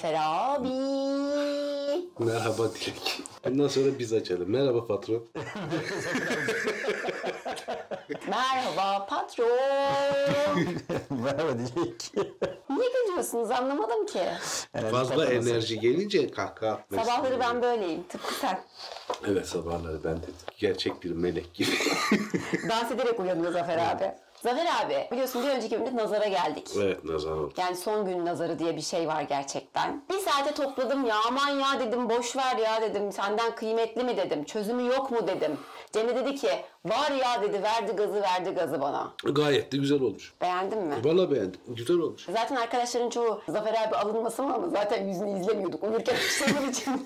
[0.00, 0.68] Zafer abi.
[2.18, 3.20] Merhaba Dilek.
[3.44, 4.50] Bundan sonra biz açalım.
[4.50, 5.26] Merhaba patron.
[8.28, 9.48] Merhaba patron.
[11.10, 12.12] Merhaba diyecek.
[12.70, 14.22] Niye gülüyorsunuz anlamadım ki.
[14.90, 18.60] Fazla enerji gelince kahkaha atmak Sabahları ben böyleyim tıpkı sen.
[19.28, 20.26] Evet sabahları ben de
[20.58, 21.70] gerçek bir melek gibi.
[22.68, 24.14] Dans ederek uyanıyor Zafer abi.
[24.42, 26.70] Zafer abi biliyorsun bir önceki bölümde nazara geldik.
[26.76, 27.52] evet nazar oldu.
[27.56, 30.02] Yani son gün nazarı diye bir şey var gerçekten.
[30.10, 34.44] Bir saate topladım ya aman ya dedim boş ver ya dedim senden kıymetli mi dedim
[34.44, 35.58] çözümü yok mu dedim.
[35.92, 36.48] Cemre dedi ki
[36.84, 39.12] var ya dedi verdi gazı verdi gazı bana.
[39.24, 40.32] Gayet de güzel olmuş.
[40.40, 40.94] Beğendin mi?
[41.04, 41.60] Valla beğendim.
[41.68, 42.24] Güzel olmuş.
[42.32, 45.82] Zaten arkadaşların çoğu Zafer abi alınmasın ama zaten yüzünü izlemiyorduk.
[45.84, 47.02] Uyurken açtığımız için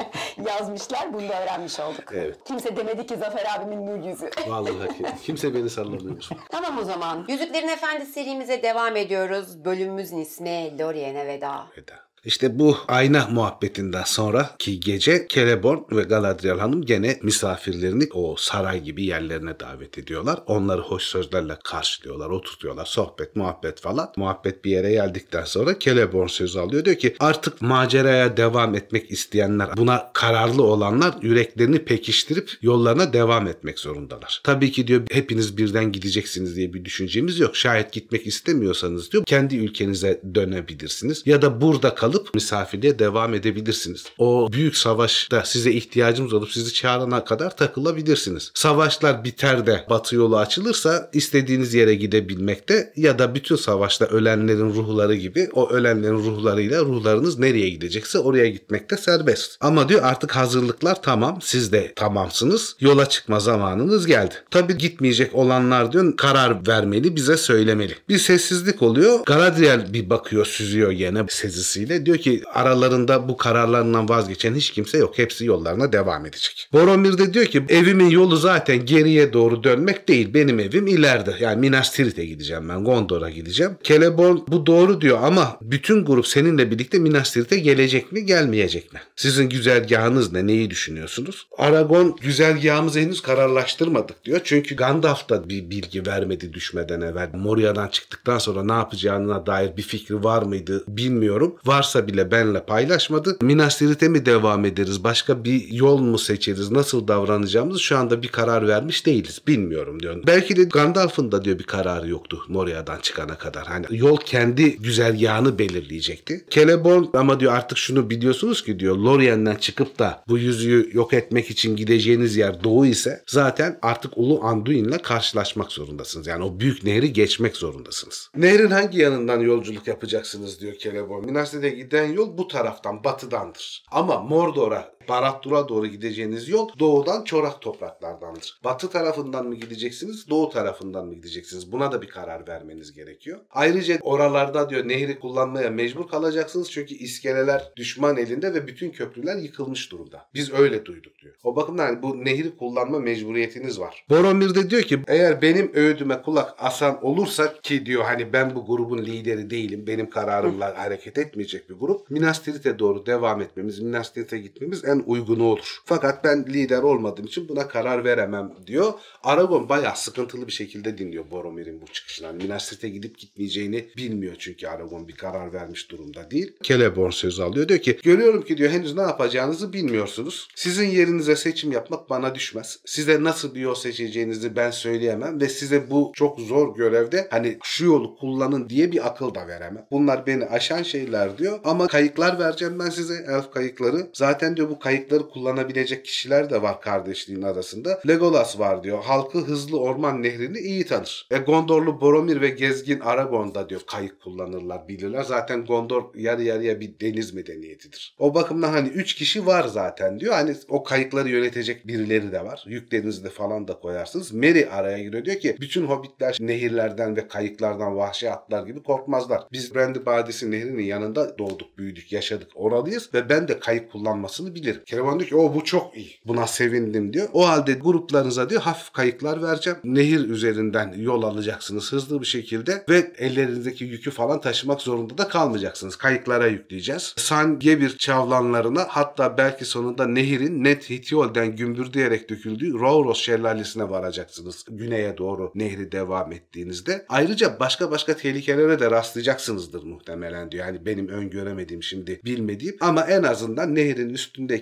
[0.46, 1.12] yazmışlar.
[1.12, 2.04] Bunu da öğrenmiş olduk.
[2.12, 2.38] Evet.
[2.44, 4.30] Kimse demedi ki Zafer abimin nur yüzü.
[4.46, 4.88] Vallahi
[5.24, 6.28] kimse beni sallamıyor.
[6.50, 7.24] tamam o zaman.
[7.28, 9.64] Yüzüklerin Efendi serimize devam ediyoruz.
[9.64, 11.66] Bölümümüzün ismi Lorien'e veda.
[11.78, 11.94] Veda.
[12.24, 19.04] İşte bu ayna muhabbetinden sonraki gece Celeborn ve Galadriel Hanım gene misafirlerini o saray gibi
[19.04, 20.42] yerlerine davet ediyorlar.
[20.46, 24.12] Onları hoş sözlerle karşılıyorlar, oturtuyorlar, sohbet, muhabbet falan.
[24.16, 26.84] Muhabbet bir yere geldikten sonra Celeborn söz alıyor.
[26.84, 33.78] Diyor ki artık maceraya devam etmek isteyenler, buna kararlı olanlar yüreklerini pekiştirip yollarına devam etmek
[33.78, 34.40] zorundalar.
[34.44, 37.56] Tabii ki diyor hepiniz birden gideceksiniz diye bir düşüncemiz yok.
[37.56, 44.04] Şayet gitmek istemiyorsanız diyor kendi ülkenize dönebilirsiniz ya da burada kalıp misafirliğe devam edebilirsiniz.
[44.18, 48.50] O büyük savaşta size ihtiyacımız olup sizi çağırana kadar takılabilirsiniz.
[48.54, 55.14] Savaşlar biter de batı yolu açılırsa istediğiniz yere gidebilmekte ya da bütün savaşta ölenlerin ruhları
[55.14, 59.56] gibi o ölenlerin ruhlarıyla ruhlarınız nereye gidecekse oraya gitmekte serbest.
[59.60, 61.38] Ama diyor artık hazırlıklar tamam.
[61.42, 62.76] Siz de tamamsınız.
[62.80, 64.34] Yola çıkma zamanınız geldi.
[64.50, 67.94] Tabii gitmeyecek olanlar diyor karar vermeli bize söylemeli.
[68.08, 69.20] Bir sessizlik oluyor.
[69.26, 71.95] Galadriel bir bakıyor süzüyor yine sezisiyle.
[72.04, 75.18] Diyor ki aralarında bu kararlarından vazgeçen hiç kimse yok.
[75.18, 76.68] Hepsi yollarına devam edecek.
[76.72, 80.34] Boromir de diyor ki evimin yolu zaten geriye doğru dönmek değil.
[80.34, 81.34] Benim evim ileride.
[81.40, 82.84] Yani Minas Tirith'e gideceğim ben.
[82.84, 83.72] Gondor'a gideceğim.
[83.82, 89.00] Celeborn bu doğru diyor ama bütün grup seninle birlikte Minas Tirith'e gelecek mi gelmeyecek mi?
[89.16, 90.46] Sizin güzergahınız ne?
[90.46, 91.46] Neyi düşünüyorsunuz?
[91.58, 94.40] Aragon güzergahımızı henüz kararlaştırmadık diyor.
[94.44, 97.30] Çünkü Gandalf da bir bilgi vermedi düşmeden evvel.
[97.34, 101.56] Moria'dan çıktıktan sonra ne yapacağına dair bir fikri var mıydı bilmiyorum.
[101.86, 103.36] Varsa bile benle paylaşmadı.
[103.42, 105.04] Minas Tirith'e mi devam ederiz?
[105.04, 106.70] Başka bir yol mu seçeriz?
[106.70, 109.42] Nasıl davranacağımızı şu anda bir karar vermiş değiliz.
[109.46, 110.22] Bilmiyorum diyor.
[110.26, 113.66] Belki de Gandalf'ın da diyor bir kararı yoktu Moria'dan çıkana kadar.
[113.66, 116.44] Hani yol kendi güzergahını belirleyecekti.
[116.50, 121.50] Celeborn ama diyor artık şunu biliyorsunuz ki diyor Lorien'den çıkıp da bu yüzüğü yok etmek
[121.50, 126.26] için gideceğiniz yer doğu ise zaten artık Ulu Anduin'le karşılaşmak zorundasınız.
[126.26, 128.30] Yani o büyük nehri geçmek zorundasınız.
[128.36, 131.24] Nehrin hangi yanından yolculuk yapacaksınız diyor Celeborn.
[131.24, 133.84] Minas Tirith'e giden yol bu taraftan batıdandır.
[133.90, 138.60] Ama Mordor'a Barad-dûr'a doğru gideceğiniz yol doğudan çorak topraklardandır.
[138.64, 141.72] Batı tarafından mı gideceksiniz, doğu tarafından mı gideceksiniz?
[141.72, 143.40] Buna da bir karar vermeniz gerekiyor.
[143.50, 149.92] Ayrıca oralarda diyor nehri kullanmaya mecbur kalacaksınız çünkü iskeleler düşman elinde ve bütün köprüler yıkılmış
[149.92, 150.26] durumda.
[150.34, 151.34] Biz öyle duyduk diyor.
[151.44, 154.04] O bakımdan bu nehri kullanma mecburiyetiniz var.
[154.10, 158.66] Boromir de diyor ki eğer benim öğüdüme kulak asan olursak ki diyor hani ben bu
[158.66, 159.86] grubun lideri değilim.
[159.86, 162.10] Benim kararımla hareket etmeyecek bir grup.
[162.10, 165.78] Minas Tirith'e doğru devam etmemiz, Minas Tirith'e gitmemiz en uygunu olur.
[165.84, 168.92] Fakat ben lider olmadığım için buna karar veremem diyor.
[169.22, 172.26] Aragon bayağı sıkıntılı bir şekilde dinliyor Boromir'in bu çıkışını.
[172.26, 176.52] Hani Minas gidip gitmeyeceğini bilmiyor çünkü Aragon bir karar vermiş durumda değil.
[176.62, 177.68] Celeborn söz alıyor.
[177.68, 180.48] Diyor ki görüyorum ki diyor henüz ne yapacağınızı bilmiyorsunuz.
[180.54, 182.78] Sizin yerinize seçim yapmak bana düşmez.
[182.84, 187.84] Size nasıl bir yol seçeceğinizi ben söyleyemem ve size bu çok zor görevde hani şu
[187.84, 189.86] yolu kullanın diye bir akıl da veremem.
[189.90, 194.10] Bunlar beni aşan şeyler diyor ama kayıklar vereceğim ben size elf kayıkları.
[194.12, 198.00] Zaten diyor bu kayıkları kullanabilecek kişiler de var kardeşliğin arasında.
[198.08, 199.04] Legolas var diyor.
[199.04, 201.28] Halkı hızlı orman nehrini iyi tanır.
[201.30, 205.22] E Gondorlu Boromir ve gezgin Aragon'da diyor kayık kullanırlar bilirler.
[205.22, 208.16] Zaten Gondor yarı yarıya bir deniz medeniyetidir.
[208.18, 210.34] O bakımdan hani 3 kişi var zaten diyor.
[210.34, 212.64] Hani o kayıkları yönetecek birileri de var.
[212.66, 214.32] Yüklerinizi de falan da koyarsınız.
[214.32, 219.42] Merry araya giriyor diyor ki bütün hobbitler nehirlerden ve kayıklardan vahşi atlar gibi korkmazlar.
[219.52, 222.50] Biz Brandy Badisi nehrinin yanında doğduk, büyüdük, yaşadık.
[222.54, 224.75] Oralıyız ve ben de kayık kullanmasını bilirim.
[224.76, 224.84] Nehir.
[224.84, 226.10] Kervan diyor ki o bu çok iyi.
[226.26, 227.28] Buna sevindim diyor.
[227.32, 229.78] O halde gruplarınıza diyor hafif kayıklar vereceğim.
[229.84, 235.96] Nehir üzerinden yol alacaksınız hızlı bir şekilde ve ellerinizdeki yükü falan taşımak zorunda da kalmayacaksınız.
[235.96, 237.14] Kayıklara yükleyeceğiz.
[237.16, 244.64] San Gebir çavlanlarına hatta belki sonunda nehirin Net Hityol'den gümbürdeyerek döküldüğü Rouros şelalesine varacaksınız.
[244.70, 247.06] Güneye doğru nehri devam ettiğinizde.
[247.08, 250.66] Ayrıca başka başka tehlikelere de rastlayacaksınızdır muhtemelen diyor.
[250.66, 254.14] Yani benim öngöremediğim şimdi bilmediğim ama en azından nehrin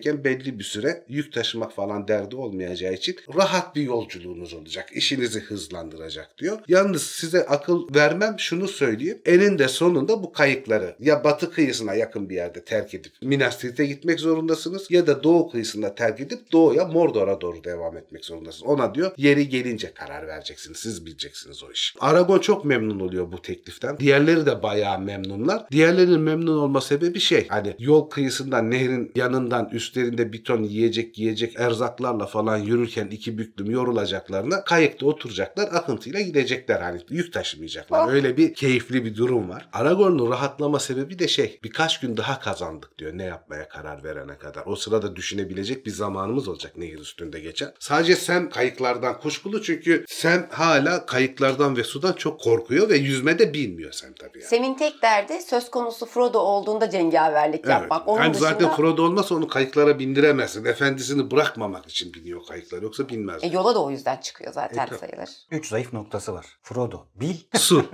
[0.05, 4.89] üstündeyken belli bir süre yük taşımak falan derdi olmayacağı için rahat bir yolculuğunuz olacak.
[4.93, 6.59] İşinizi hızlandıracak diyor.
[6.69, 9.19] Yalnız size akıl vermem şunu söyleyeyim.
[9.25, 14.91] Eninde sonunda bu kayıkları ya batı kıyısına yakın bir yerde terk edip Minas gitmek zorundasınız
[14.91, 18.63] ya da doğu kıyısında terk edip doğuya Mordor'a doğru devam etmek zorundasınız.
[18.63, 20.79] Ona diyor yeri gelince karar vereceksiniz.
[20.79, 21.99] Siz bileceksiniz o işi.
[22.01, 23.99] Aragon çok memnun oluyor bu tekliften.
[23.99, 25.67] Diğerleri de bayağı memnunlar.
[25.71, 31.61] Diğerlerinin memnun olma sebebi şey hani yol kıyısından nehrin yanından üstlerinde bir ton yiyecek yiyecek
[31.61, 38.07] erzaklarla falan yürürken iki büklüm yorulacaklarına kayıkta oturacaklar akıntıyla gidecekler hani yük taşımayacaklar.
[38.07, 38.13] Oh.
[38.13, 39.69] Öyle bir keyifli bir durum var.
[39.73, 44.63] Aragorn'un rahatlama sebebi de şey birkaç gün daha kazandık diyor ne yapmaya karar verene kadar.
[44.67, 47.73] O sırada düşünebilecek bir zamanımız olacak nehir üstünde geçen.
[47.79, 53.55] Sadece sen kayıklardan kuşkulu çünkü sen hala kayıklardan ve sudan çok korkuyor ve yüzme de
[53.55, 54.39] bilmiyor sen tabii.
[54.39, 54.49] Yani.
[54.49, 58.09] Sem'in tek derdi söz konusu Frodo olduğunda cengaverlik yapmak.
[58.09, 60.65] Onun Yani dışında zaten Frodo olmasa onu kayıklara bindiremezsin.
[60.65, 62.83] Efendisini bırakmamak için biniyor kayıklar.
[62.83, 63.45] Yoksa binmez.
[63.45, 65.31] e, yola da o yüzden çıkıyor zaten E, sayılır.
[65.51, 66.47] Üç zayıf noktası var.
[66.63, 67.87] Frodo, Bil, Su.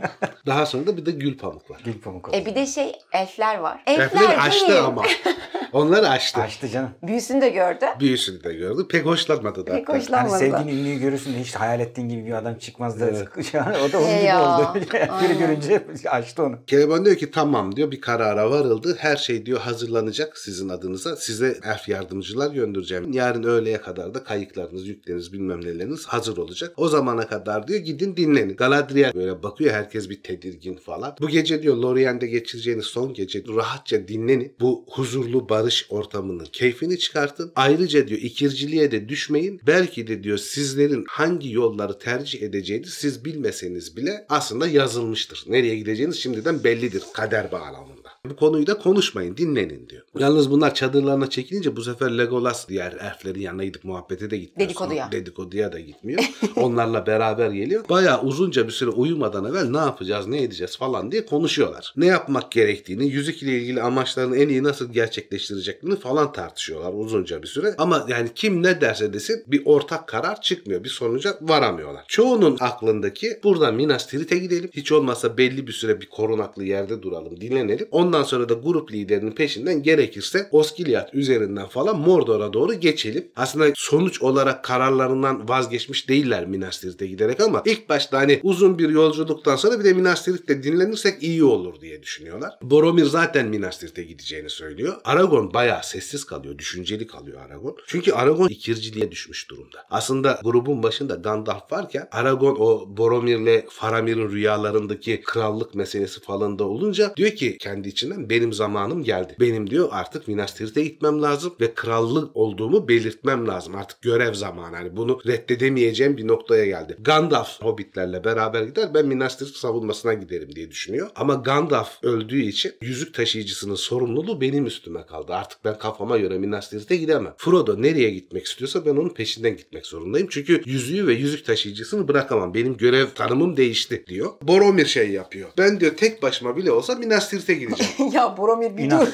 [0.46, 1.80] Daha sonra da bir de gül pamuk var.
[1.84, 2.34] Gül Pamuk.
[2.34, 3.82] E bir de şey elfler var.
[3.86, 5.02] Elfler, Elfleri açtı ama.
[5.72, 6.40] Onları açtı.
[6.40, 6.90] Açtı canım.
[7.02, 7.84] Büyüsünü de gördü.
[8.00, 8.86] Büyüsünü de gördü.
[8.88, 9.72] Pek hoşlanmadı da.
[9.72, 9.98] Pek hatta.
[9.98, 10.32] hoşlanmadı.
[10.32, 13.28] Hani sevdiğin ünlüyü görürsün de hiç hayal ettiğin gibi bir adam çıkmaz da Evet.
[13.88, 14.74] o da onun E gibi ya, oldu.
[15.22, 16.58] Biri görünce açtı onu.
[16.66, 18.96] Keleban diyor ki tamam diyor bir karara varıldı.
[18.98, 21.16] Her şey diyor hazırlanacak sizin adınıza.
[21.16, 23.12] Size elf yardımcılar göndereceğim.
[23.12, 26.72] Yarın öğleye kadar da kayıklarınız, yükleriniz bilmem neleriniz hazır olacak.
[26.76, 28.56] O zamana kadar diyor gidin dinlenin.
[28.56, 31.16] Galadriel böyle bakıyor herkes bir tedirgin falan.
[31.20, 34.54] Bu gece diyor Lorient'de geçireceğiniz son gece rahatça dinlenin.
[34.60, 37.52] Bu huzurlu barış ortamının keyfini çıkartın.
[37.56, 39.60] Ayrıca diyor ikirciliğe de düşmeyin.
[39.66, 45.44] Belki de diyor sizlerin hangi yolları tercih edeceğini siz bilmeseniz bile aslında yazılmıştır.
[45.48, 47.99] Nereye gideceğiniz şimdiden bellidir kader bağlamında.
[48.28, 50.02] Bu konuyu da konuşmayın, dinlenin diyor.
[50.18, 54.68] Yalnız bunlar çadırlarına çekilince bu sefer Legolas diğer elflerin yanına gidip muhabbete de gitmiyor.
[54.68, 55.04] Dedikoduya.
[55.04, 56.30] Sonra Dedikoduya da gitmiyor.
[56.56, 57.84] Onlarla beraber geliyor.
[57.88, 61.94] Bayağı uzunca bir süre uyumadan evvel ne yapacağız, ne edeceğiz falan diye konuşuyorlar.
[61.96, 67.48] Ne yapmak gerektiğini, yüzük ile ilgili amaçlarını en iyi nasıl gerçekleştireceklerini falan tartışıyorlar uzunca bir
[67.48, 67.74] süre.
[67.78, 70.84] Ama yani kim ne derse desin bir ortak karar çıkmıyor.
[70.84, 72.04] Bir sonuca varamıyorlar.
[72.08, 74.70] Çoğunun aklındaki buradan Minas Tirith'e gidelim.
[74.72, 77.88] Hiç olmazsa belli bir süre bir korunaklı yerde duralım, dinlenelim.
[77.90, 83.28] Ondan sonra da grup liderinin peşinden gerekirse Osgiliath üzerinden falan Mordor'a doğru geçelim.
[83.36, 88.88] Aslında sonuç olarak kararlarından vazgeçmiş değiller Minas Tirith'e giderek ama ilk başta hani uzun bir
[88.88, 92.50] yolculuktan sonra bir de Minas Tirith'te dinlenirsek iyi olur diye düşünüyorlar.
[92.62, 94.94] Boromir zaten Minas Tirith'e gideceğini söylüyor.
[95.04, 97.74] Aragorn bayağı sessiz kalıyor, düşünceli kalıyor Aragorn.
[97.86, 99.86] Çünkü Aragorn ikirciliğe düşmüş durumda.
[99.90, 107.12] Aslında grubun başında Gandalf varken Aragorn o Boromir'le Faramir'in rüyalarındaki krallık meselesi falan da olunca
[107.16, 109.36] diyor ki kendi içinden benim zamanım geldi.
[109.40, 113.74] Benim diyor artık Minas Tirith'e gitmem lazım ve krallık olduğumu belirtmem lazım.
[113.74, 114.76] Artık görev zamanı.
[114.76, 116.96] Hani bunu reddedemeyeceğim bir noktaya geldi.
[117.00, 121.10] Gandalf hobbitlerle beraber gider ben Minas Tirith savunmasına giderim diye düşünüyor.
[121.14, 125.34] Ama Gandalf öldüğü için yüzük taşıyıcısının sorumluluğu benim üstüme kaldı.
[125.34, 127.34] Artık ben kafama göre Minas Tirith'e gidemem.
[127.38, 130.28] Frodo nereye gitmek istiyorsa ben onun peşinden gitmek zorundayım.
[130.30, 132.54] Çünkü yüzüğü ve yüzük taşıyıcısını bırakamam.
[132.54, 134.30] Benim görev tanımım değişti diyor.
[134.42, 135.48] Boromir şey yapıyor.
[135.58, 137.89] Ben diyor tek başıma bile olsa Minas Tirith'e gideceğim.
[138.12, 139.06] ya Boromir bir İnan.
[139.06, 139.12] dur.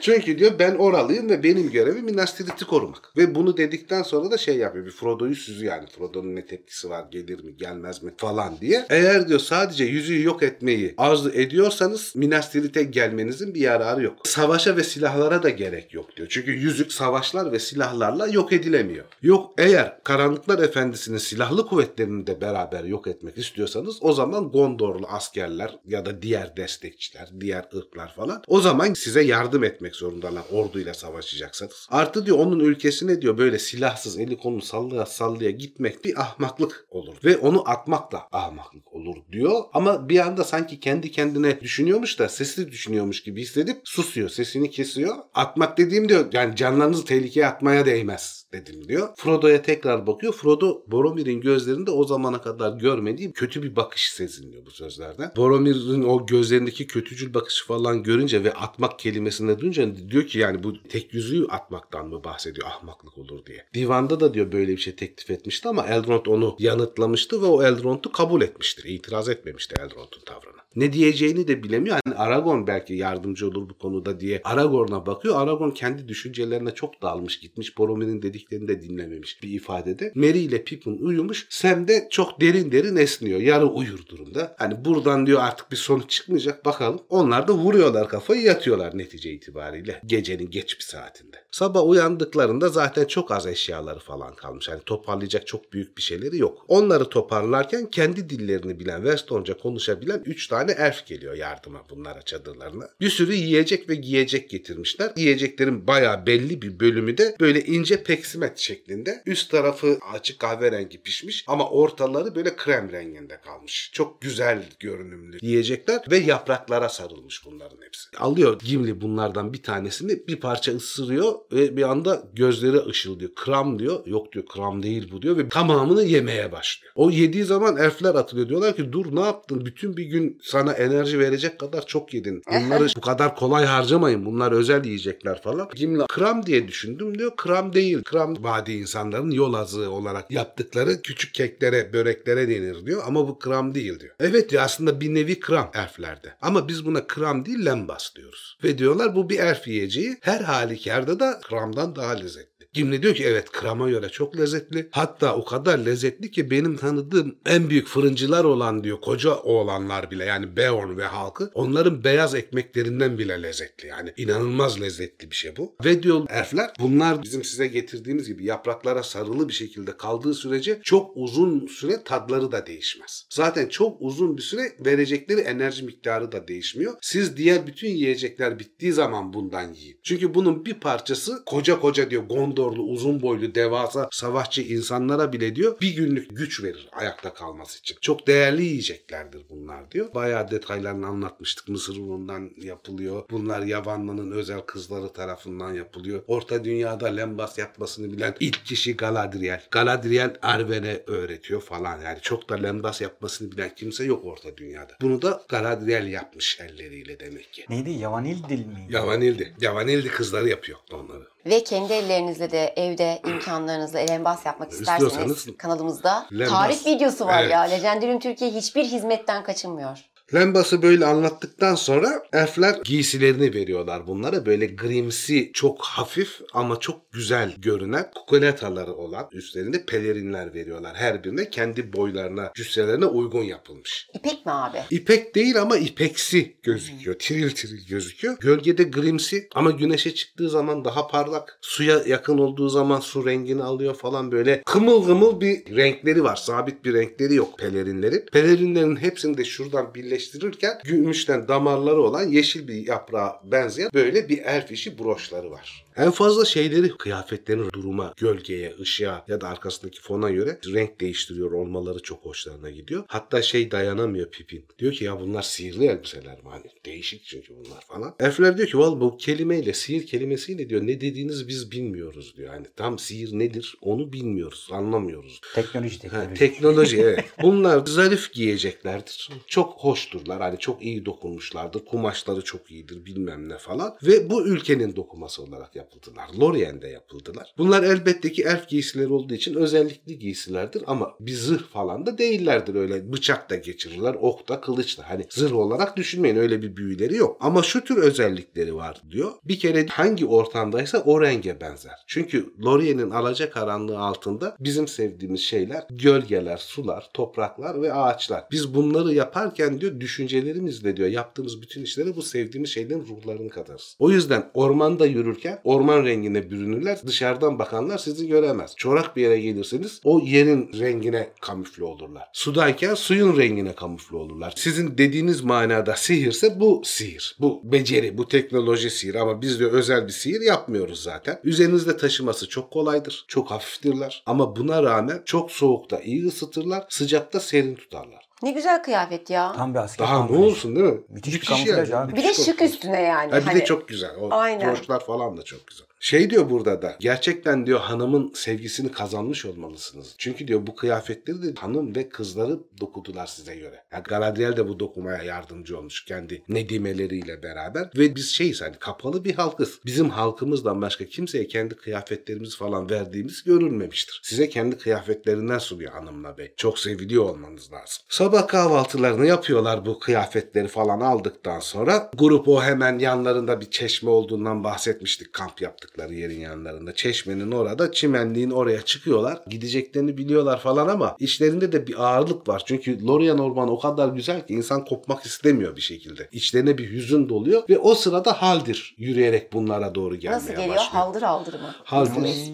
[0.00, 3.12] Çünkü diyor ben oralıyım ve benim görevim Minas Tirith'i korumak.
[3.16, 4.86] Ve bunu dedikten sonra da şey yapıyor.
[4.86, 5.86] Bir Frodo'yu süzüyor yani.
[5.86, 8.86] Frodo'nun ne tepkisi var gelir mi gelmez mi falan diye.
[8.90, 14.16] Eğer diyor sadece yüzüğü yok etmeyi arzu ediyorsanız Minas Tirith'e gelmenizin bir yararı yok.
[14.24, 16.28] Savaşa ve silahlara da gerek yok diyor.
[16.30, 19.04] Çünkü yüzük savaşlar ve silahlarla yok edilemiyor.
[19.22, 25.78] Yok eğer Karanlıklar Efendisi'nin silahlı kuvvetlerini de beraber yok etmek istiyorsanız o zaman Gondorlu askerler
[25.86, 31.86] ya da diğer destekçiler, diğer ırklar falan o zaman size yardım etmek zorundalar orduyla savaşacaksanız.
[31.90, 37.16] Artı diyor onun ülkesine diyor böyle silahsız eli kolunu sallaya sallaya gitmek bir ahmaklık olur.
[37.24, 39.62] Ve onu atmak da ahmaklık olur diyor.
[39.72, 44.28] Ama bir anda sanki kendi kendine düşünüyormuş da sesli düşünüyormuş gibi hissedip susuyor.
[44.28, 45.16] Sesini kesiyor.
[45.34, 49.08] Atmak dediğim diyor yani canlarınızı tehlikeye atmaya değmez dedim diyor.
[49.16, 50.32] Frodo'ya tekrar bakıyor.
[50.32, 55.32] Frodo Boromir'in gözlerinde o zamana kadar görmediği kötü bir bakış sezinliyor bu sözlerden.
[55.36, 60.82] Boromir'in o gözlerindeki kötücül bakışı falan görünce ve atmak kelimesini duyunca diyor ki yani bu
[60.82, 63.66] tek yüzüğü atmaktan mı bahsediyor ahmaklık olur diye.
[63.74, 68.12] Divanda da diyor böyle bir şey teklif etmişti ama Elrond onu yanıtlamıştı ve o Elrond'u
[68.12, 68.84] kabul etmiştir.
[68.84, 70.60] İtiraz etmemişti Elrond'un tavrına.
[70.76, 71.98] Ne diyeceğini de bilemiyor.
[72.04, 75.42] Hani Aragorn belki yardımcı olur bu konuda diye Aragorn'a bakıyor.
[75.42, 77.78] Aragorn kendi düşüncelerine çok dalmış gitmiş.
[77.78, 80.12] Boromir'in dediklerini de dinlememiş bir ifadede.
[80.14, 81.46] Merry ile Pippin uyumuş.
[81.50, 83.40] Sam de çok derin derin esniyor.
[83.40, 84.54] Yarı uyur durumda.
[84.58, 87.00] Hani buradan diyor artık bir sonuç çıkmayacak bakalım.
[87.08, 90.00] Onlar da vuruyorlar kafayı yatıyorlar netice itibariyle.
[90.06, 91.36] Gecenin geç bir saatinde.
[91.50, 94.68] Sabah uyandıklarında zaten çok az eşyaları falan kalmış.
[94.68, 96.64] Hani toparlayacak çok büyük bir şeyleri yok.
[96.68, 102.88] Onları toparlarken kendi dillerini bilen, Westonca konuşabilen 3 tane elf geliyor yardıma bunlara çadırlarına.
[103.00, 105.12] Bir sürü yiyecek ve giyecek getirmişler.
[105.16, 109.22] Yiyeceklerin bayağı belli bir bölümü de böyle ince peksimet şeklinde.
[109.26, 113.90] Üst tarafı açık kahverengi pişmiş ama ortaları böyle krem renginde kalmış.
[113.92, 118.08] Çok güzel görünümlü yiyecekler ve yapraklara sarılmış bunların hepsi.
[118.18, 123.30] Alıyor Gimli bunlardan bir tanesini bir parça ısırıyor ve bir anda gözleri ışıldıyor.
[123.34, 124.06] Kram diyor.
[124.06, 126.92] Yok diyor kram değil bu diyor ve tamamını yemeye başlıyor.
[126.94, 128.48] O yediği zaman elfler atılıyor.
[128.48, 129.66] Diyorlar ki dur ne yaptın?
[129.66, 132.42] Bütün bir gün sana enerji verecek kadar çok yedin.
[132.52, 134.26] Bunları bu kadar kolay harcamayın.
[134.26, 135.68] Bunlar özel yiyecekler falan.
[135.74, 137.36] Gimli kram diye düşündüm diyor.
[137.36, 138.02] Kram değil.
[138.02, 143.02] Kram vadi insanların yol azığı olarak yaptıkları küçük keklere, böreklere denir diyor.
[143.06, 144.14] Ama bu kram değil diyor.
[144.20, 146.34] Evet diyor aslında bir nevi kram elflerde.
[146.42, 148.58] Ama biz buna kram değil lembas diyoruz.
[148.64, 150.16] Ve diyorlar bu bir elf yiyeceği.
[150.20, 152.49] Her halükarda da kramdan daha lezzetli.
[152.72, 154.88] Gimli diyor ki evet krama göre çok lezzetli.
[154.90, 160.24] Hatta o kadar lezzetli ki benim tanıdığım en büyük fırıncılar olan diyor koca oğlanlar bile
[160.24, 163.88] yani Beorn ve halkı onların beyaz ekmeklerinden bile lezzetli.
[163.88, 165.76] Yani inanılmaz lezzetli bir şey bu.
[165.84, 171.12] Ve diyor elfler bunlar bizim size getirdiğimiz gibi yapraklara sarılı bir şekilde kaldığı sürece çok
[171.14, 173.26] uzun süre tadları da değişmez.
[173.30, 176.94] Zaten çok uzun bir süre verecekleri enerji miktarı da değişmiyor.
[177.02, 180.00] Siz diğer bütün yiyecekler bittiği zaman bundan yiyin.
[180.02, 182.28] Çünkü bunun bir parçası koca koca diyor
[182.60, 187.96] Gondorlu uzun boylu devasa savaşçı insanlara bile diyor bir günlük güç verir ayakta kalması için.
[188.00, 190.14] Çok değerli yiyeceklerdir bunlar diyor.
[190.14, 191.68] Bayağı detaylarını anlatmıştık.
[191.68, 193.22] Mısır unundan yapılıyor.
[193.30, 196.22] Bunlar Yavanlı'nın özel kızları tarafından yapılıyor.
[196.26, 199.62] Orta dünyada lembas yapmasını bilen ilk kişi Galadriel.
[199.70, 202.00] Galadriel Arwen'e öğretiyor falan.
[202.00, 204.92] Yani çok da lembas yapmasını bilen kimse yok orta dünyada.
[205.00, 207.64] Bunu da Galadriel yapmış elleriyle demek ki.
[207.68, 207.90] Neydi?
[207.90, 208.86] Yavanil dil mi?
[208.90, 209.54] Yavanildi.
[209.60, 211.24] Yavanildi kızları yapıyor onları.
[211.46, 216.48] Ve kendi ellerinizle de evde imkanlarınızla elembas yapmak isterseniz İstiyorsanız kanalımızda lembas.
[216.50, 217.52] tarif videosu var Evet.
[217.52, 217.60] ya.
[217.60, 219.98] Legendarium Türkiye hiçbir hizmetten kaçınmıyor.
[220.34, 224.46] Lembas'ı böyle anlattıktan sonra elfler giysilerini veriyorlar bunlara.
[224.46, 230.96] Böyle grimsi, çok hafif ama çok güzel görünen kukuletaları olan üstlerinde pelerinler veriyorlar.
[230.96, 234.08] Her birine kendi boylarına, cüsselerine uygun yapılmış.
[234.14, 234.78] İpek mi abi?
[234.90, 237.16] İpek değil ama ipeksi gözüküyor.
[237.18, 238.36] Tiril tiril gözüküyor.
[238.40, 241.58] Gölgede grimsi ama güneşe çıktığı zaman daha parlak.
[241.60, 244.62] Suya yakın olduğu zaman su rengini alıyor falan böyle.
[244.66, 246.36] Kımıl kımıl bir renkleri var.
[246.36, 248.26] Sabit bir renkleri yok pelerinlerin.
[248.32, 254.70] Pelerinlerin hepsini de şuradan birleştirirken gümüşten damarları olan yeşil bir yaprağa benzeyen böyle bir elf
[254.72, 255.84] işi broşları var.
[255.96, 262.02] En fazla şeyleri kıyafetlerin duruma, gölgeye, ışığa ya da arkasındaki fona göre renk değiştiriyor olmaları
[262.02, 263.04] çok hoşlarına gidiyor.
[263.08, 264.64] Hatta şey dayanamıyor Pipin.
[264.78, 266.48] Diyor ki ya bunlar sihirli elbiseler mi?
[266.50, 268.14] Hani değişik çünkü bunlar falan.
[268.20, 272.48] Elfler diyor ki vallahi bu kelimeyle, sihir kelimesiyle diyor ne dediğinizi biz bilmiyoruz diyor.
[272.48, 275.40] Hani tam sihir nedir onu bilmiyoruz, anlamıyoruz.
[275.54, 276.34] Teknoloji Ha, teknoloji.
[276.38, 277.24] teknoloji evet.
[277.42, 279.30] Bunlar zarif giyeceklerdir.
[279.46, 280.40] Çok hoşturlar.
[280.40, 281.84] Hani çok iyi dokunmuşlardır.
[281.84, 283.96] Kumaşları çok iyidir bilmem ne falan.
[284.02, 286.28] Ve bu ülkenin dokuması olarak yapıldılar.
[286.40, 287.54] Lorient'de yapıldılar.
[287.58, 292.74] Bunlar elbette ki elf giysileri olduğu için özellikli giysilerdir ama bir zırh falan da değillerdir
[292.74, 293.12] öyle.
[293.12, 295.10] Bıçak da geçirirler, ok da, kılıç da.
[295.10, 297.36] Hani zırh olarak düşünmeyin öyle bir büyüleri yok.
[297.40, 299.32] Ama şu tür özellikleri var diyor.
[299.44, 301.94] Bir kere hangi ortamdaysa o renge benzer.
[302.06, 308.44] Çünkü Lorient'in alacakaranlığı altında bizim sevdiğimiz şeyler gölgeler, sular, topraklar ve ağaçlar.
[308.50, 313.96] Biz bunları yaparken diyor düşüncelerimizle diyor yaptığımız bütün işleri bu sevdiğimiz şeylerin ruhlarını katarız.
[313.98, 316.98] O yüzden ormanda yürürken orman rengine bürünürler.
[317.06, 318.74] Dışarıdan bakanlar sizi göremez.
[318.76, 322.28] Çorak bir yere gelirseniz o yerin rengine kamufle olurlar.
[322.32, 324.52] Sudayken suyun rengine kamufle olurlar.
[324.56, 327.36] Sizin dediğiniz manada sihirse bu sihir.
[327.40, 331.40] Bu beceri, bu teknoloji sihir ama biz diyor özel bir sihir yapmıyoruz zaten.
[331.44, 333.24] Üzerinizde taşıması çok kolaydır.
[333.28, 334.22] Çok hafiftirler.
[334.26, 336.84] Ama buna rağmen çok soğukta iyi ısıtırlar.
[336.88, 338.29] Sıcakta serin tutarlar.
[338.42, 339.52] Ne güzel kıyafet ya.
[339.52, 341.00] Tam bir asker Daha ne olsun değil mi?
[341.08, 342.12] Müthiş bir kamuflaj abi.
[342.12, 343.30] bir de Müthiş şık üstüne yani.
[343.30, 344.10] Ha, bir Hani de çok güzel.
[344.20, 344.70] O Aynen.
[344.70, 345.86] broşlar falan da çok güzel.
[346.02, 350.14] Şey diyor burada da gerçekten diyor hanımın sevgisini kazanmış olmalısınız.
[350.18, 353.84] Çünkü diyor bu kıyafetleri de hanım ve kızları dokudular size göre.
[353.92, 357.90] Yani Galadriel de bu dokumaya yardımcı olmuş kendi nedimeleriyle beraber.
[357.96, 359.80] Ve biz şeyiz hani kapalı bir halkız.
[359.86, 364.20] Bizim halkımızdan başka kimseye kendi kıyafetlerimizi falan verdiğimiz görülmemiştir.
[364.24, 366.54] Size kendi kıyafetlerinden sunuyor hanımla bey.
[366.56, 368.04] Çok seviliyor olmanız lazım.
[368.08, 372.10] Sabah kahvaltılarını yapıyorlar bu kıyafetleri falan aldıktan sonra.
[372.18, 376.94] Grup o hemen yanlarında bir çeşme olduğundan bahsetmiştik kamp yaptıkları yerin yanlarında.
[376.94, 379.38] Çeşmenin orada çimenliğin oraya çıkıyorlar.
[379.48, 382.62] Gideceklerini biliyorlar falan ama içlerinde de bir ağırlık var.
[382.66, 386.28] Çünkü Lorien ormanı o kadar güzel ki insan kopmak istemiyor bir şekilde.
[386.32, 390.68] İçlerine bir hüzün doluyor ve o sırada Haldir yürüyerek bunlara doğru gelmeye Nasıl geliyor?
[390.68, 390.90] başlıyor.
[390.92, 391.74] Haldır haldır mı?
[391.84, 392.50] Haldir.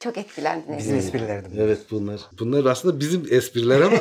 [0.00, 0.78] Çok etkilendiniz.
[0.78, 1.48] Bizim esprilerdi.
[1.58, 2.20] Evet bunlar.
[2.38, 3.96] Bunlar aslında bizim espriler ama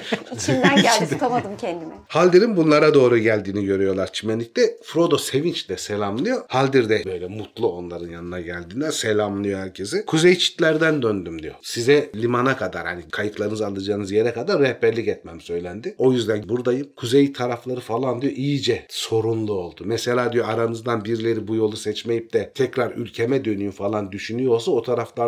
[0.34, 1.92] İçimden geldi tutamadım kendimi.
[2.08, 4.76] Haldir'in bunlara doğru geldiğini görüyorlar çimenlikte.
[4.82, 6.42] Frodo sevinçle selamlıyor.
[6.48, 10.06] Haldir de böyle mutlu onların yanına geldiğinde selamlıyor herkesi.
[10.06, 11.54] Kuzey çitlerden döndüm diyor.
[11.62, 15.94] Size limana kadar hani kayıklarınızı alacağınız yere kadar rehberlik etmem söylendi.
[15.98, 16.88] O yüzden buradayım.
[16.96, 19.82] Kuzey tarafları falan diyor iyice sorunlu oldu.
[19.84, 24.82] Mesela diyor aranızdan birileri bu yolu seçmeyip de tekrar ülkeme döneyim falan düşünüyorsa o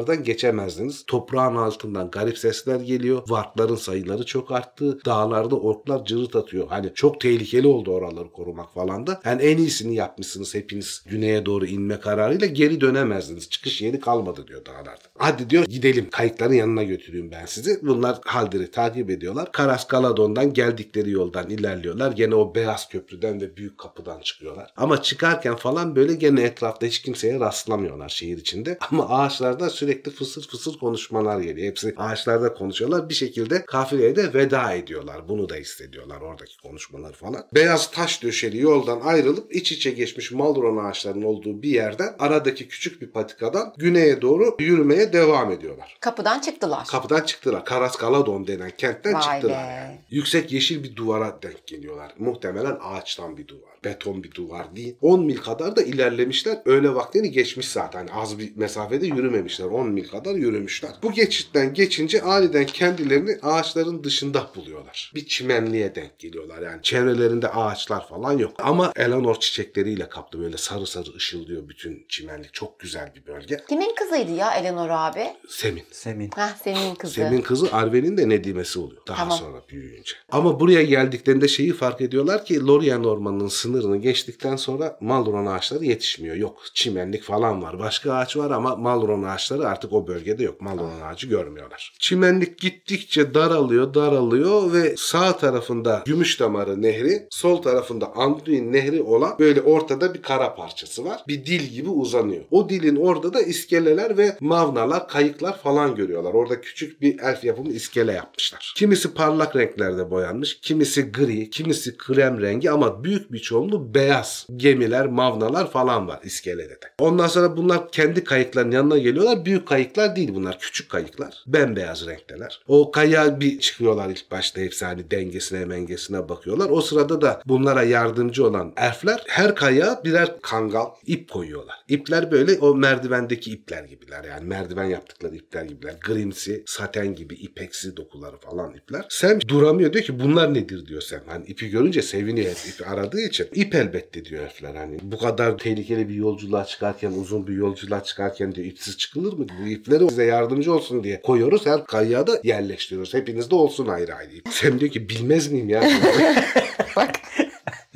[0.07, 1.05] taraflardan geçemezdiniz.
[1.07, 3.23] Toprağın altından garip sesler geliyor.
[3.29, 4.99] Varkların sayıları çok arttı.
[5.05, 6.69] Dağlarda orklar cırıt atıyor.
[6.69, 9.21] Hani çok tehlikeli oldu oraları korumak falan da.
[9.25, 11.05] Yani en iyisini yapmışsınız hepiniz.
[11.07, 13.51] Güneye doğru inme kararıyla geri dönemezdiniz.
[13.51, 15.07] Çıkış yeri kalmadı diyor dağlarda.
[15.19, 16.11] Hadi diyor gidelim.
[16.11, 17.79] Kayıkların yanına götüreyim ben sizi.
[17.83, 19.53] Bunlar Haldir'i takip ediyorlar.
[19.53, 22.13] Karas Galadon'dan geldikleri yoldan ilerliyorlar.
[22.13, 24.73] Gene o beyaz köprüden ve büyük kapıdan çıkıyorlar.
[24.77, 28.79] Ama çıkarken falan böyle gene etrafta hiç kimseye rastlamıyorlar şehir içinde.
[28.91, 31.69] Ama ağaçlardan sürekli fısır fısır konuşmalar geliyor.
[31.69, 33.09] Hepsi ağaçlarda konuşuyorlar.
[33.09, 35.29] Bir şekilde kafileye de veda ediyorlar.
[35.29, 37.47] Bunu da hissediyorlar oradaki konuşmalar falan.
[37.55, 43.03] Beyaz taş döşeli yoldan ayrılıp iç içe geçmiş Malron ağaçlarının olduğu bir yerden aradaki küçük
[43.03, 45.97] bir patikadan güneye doğru yürümeye devam ediyorlar.
[46.01, 46.87] Kapıdan çıktılar.
[46.87, 47.65] Kapıdan çıktılar.
[47.65, 49.59] Karas Galadon denen kentten Vay çıktılar.
[49.59, 49.71] be.
[49.71, 49.99] yani.
[50.11, 52.13] Yüksek yeşil bir duvara denk geliyorlar.
[52.19, 53.76] Muhtemelen ağaçtan bir duvar.
[53.87, 54.97] Beton bir duvar değil.
[55.01, 56.59] 10 mil kadar da ilerlemişler.
[56.65, 58.09] Öğle vaktini geçmiş zaten.
[58.13, 59.67] Az bir mesafede yürümemişler.
[59.67, 60.91] 10 mil kadar yürümüşler.
[61.03, 65.13] Bu geçitten geçince aniden kendilerini ağaçların dışında buluyorlar.
[65.15, 66.63] Bir çimenliğe denk geliyorlar.
[66.63, 68.55] Yani çevrelerinde ağaçlar falan yok.
[68.59, 70.41] Ama Eleanor çiçekleriyle kaplı.
[70.41, 72.55] Böyle sarı sarı ışıldıyor bütün çimenlik.
[72.55, 73.61] Çok güzel bir bölge.
[73.69, 75.27] Kimin kızıydı ya Eleanor abi?
[75.49, 75.83] Semin.
[75.91, 76.31] Semin.
[76.37, 77.15] Heh senin kızı.
[77.15, 79.03] Sem'in kızı Arwen'in de Nedimesi oluyor.
[79.09, 79.39] Daha Tamam.
[79.39, 80.13] sonra büyüyünce.
[80.29, 86.37] Ama buraya geldiklerinde şeyi fark ediyorlar ki Lorien Ormanı'nın sınırını geçtikten sonra Malron ağaçları yetişmiyor.
[86.37, 87.79] Yok çimenlik falan var.
[87.79, 90.61] Başka ağaç var ama Malron ağaçları artık o bölgede yok.
[90.61, 91.95] Malron ağacı görmüyorlar.
[91.99, 99.61] Çimenlik gittikçe daralıyor, daralıyor ve sağ tarafında Gümüşdamarı Nehri, sol tarafında Anduin Nehri olan böyle
[99.61, 101.23] ortada bir kara parçası var.
[101.29, 102.45] Bir dil gibi uzanıyor.
[102.51, 106.35] O dilin orada da iskeleler ve mavnalar, kayıklar falan görüyorlar.
[106.35, 108.75] Orada küçük bir elf yapımı iskele yapmışlar.
[108.77, 115.07] Kimisi parlak renklerde boyanmış, kimisi gri, kimisi krem rengi ama büyük bir çoğunluğu beyaz gemiler,
[115.07, 116.87] mavnalar falan var iskelede de.
[116.99, 119.45] Ondan sonra bunlar kendi kayıkların yanına geliyorlar.
[119.45, 120.59] Büyük kayıklar değil bunlar.
[120.59, 121.45] Küçük kayıklar.
[121.47, 122.61] Bembeyaz renkteler.
[122.69, 126.71] O kayığa bir çıkıyorlar ilk başta hepsi hani dengesine mengesine bakıyorlar.
[126.71, 131.77] O sırada da bunlara yardımcı olan elfler her kayığa birer kangal ip koyuyorlar.
[131.89, 135.95] İpler böyle o merdivendeki ipler gibiler yani merdiven yaptıkları ipler gibiler.
[136.07, 139.05] Grimsi, saten gibi ipeksi dokuları falan ipler.
[139.09, 141.21] Sam duramıyor diyor ki bunlar nedir diyor Sam.
[141.27, 143.46] Hani ipi görünce seviniyor hep ipi aradığı için.
[143.55, 148.55] İp elbette diyor elfler hani bu kadar tehlikeli bir yolculuğa çıkarken uzun bir yolculuğa çıkarken
[148.55, 149.47] diyor ipsiz çıkılır mı?
[149.63, 151.67] Bu ipleri size yardımcı olsun diye koyuyoruz.
[151.67, 153.15] Her kayığa da yerleştiriyoruz.
[153.15, 154.33] Hepinizde olsun ayrı ayrı.
[154.35, 154.49] ip.
[154.49, 155.83] Sam diyor ki bilmez miyim ya?
[156.97, 157.11] Bak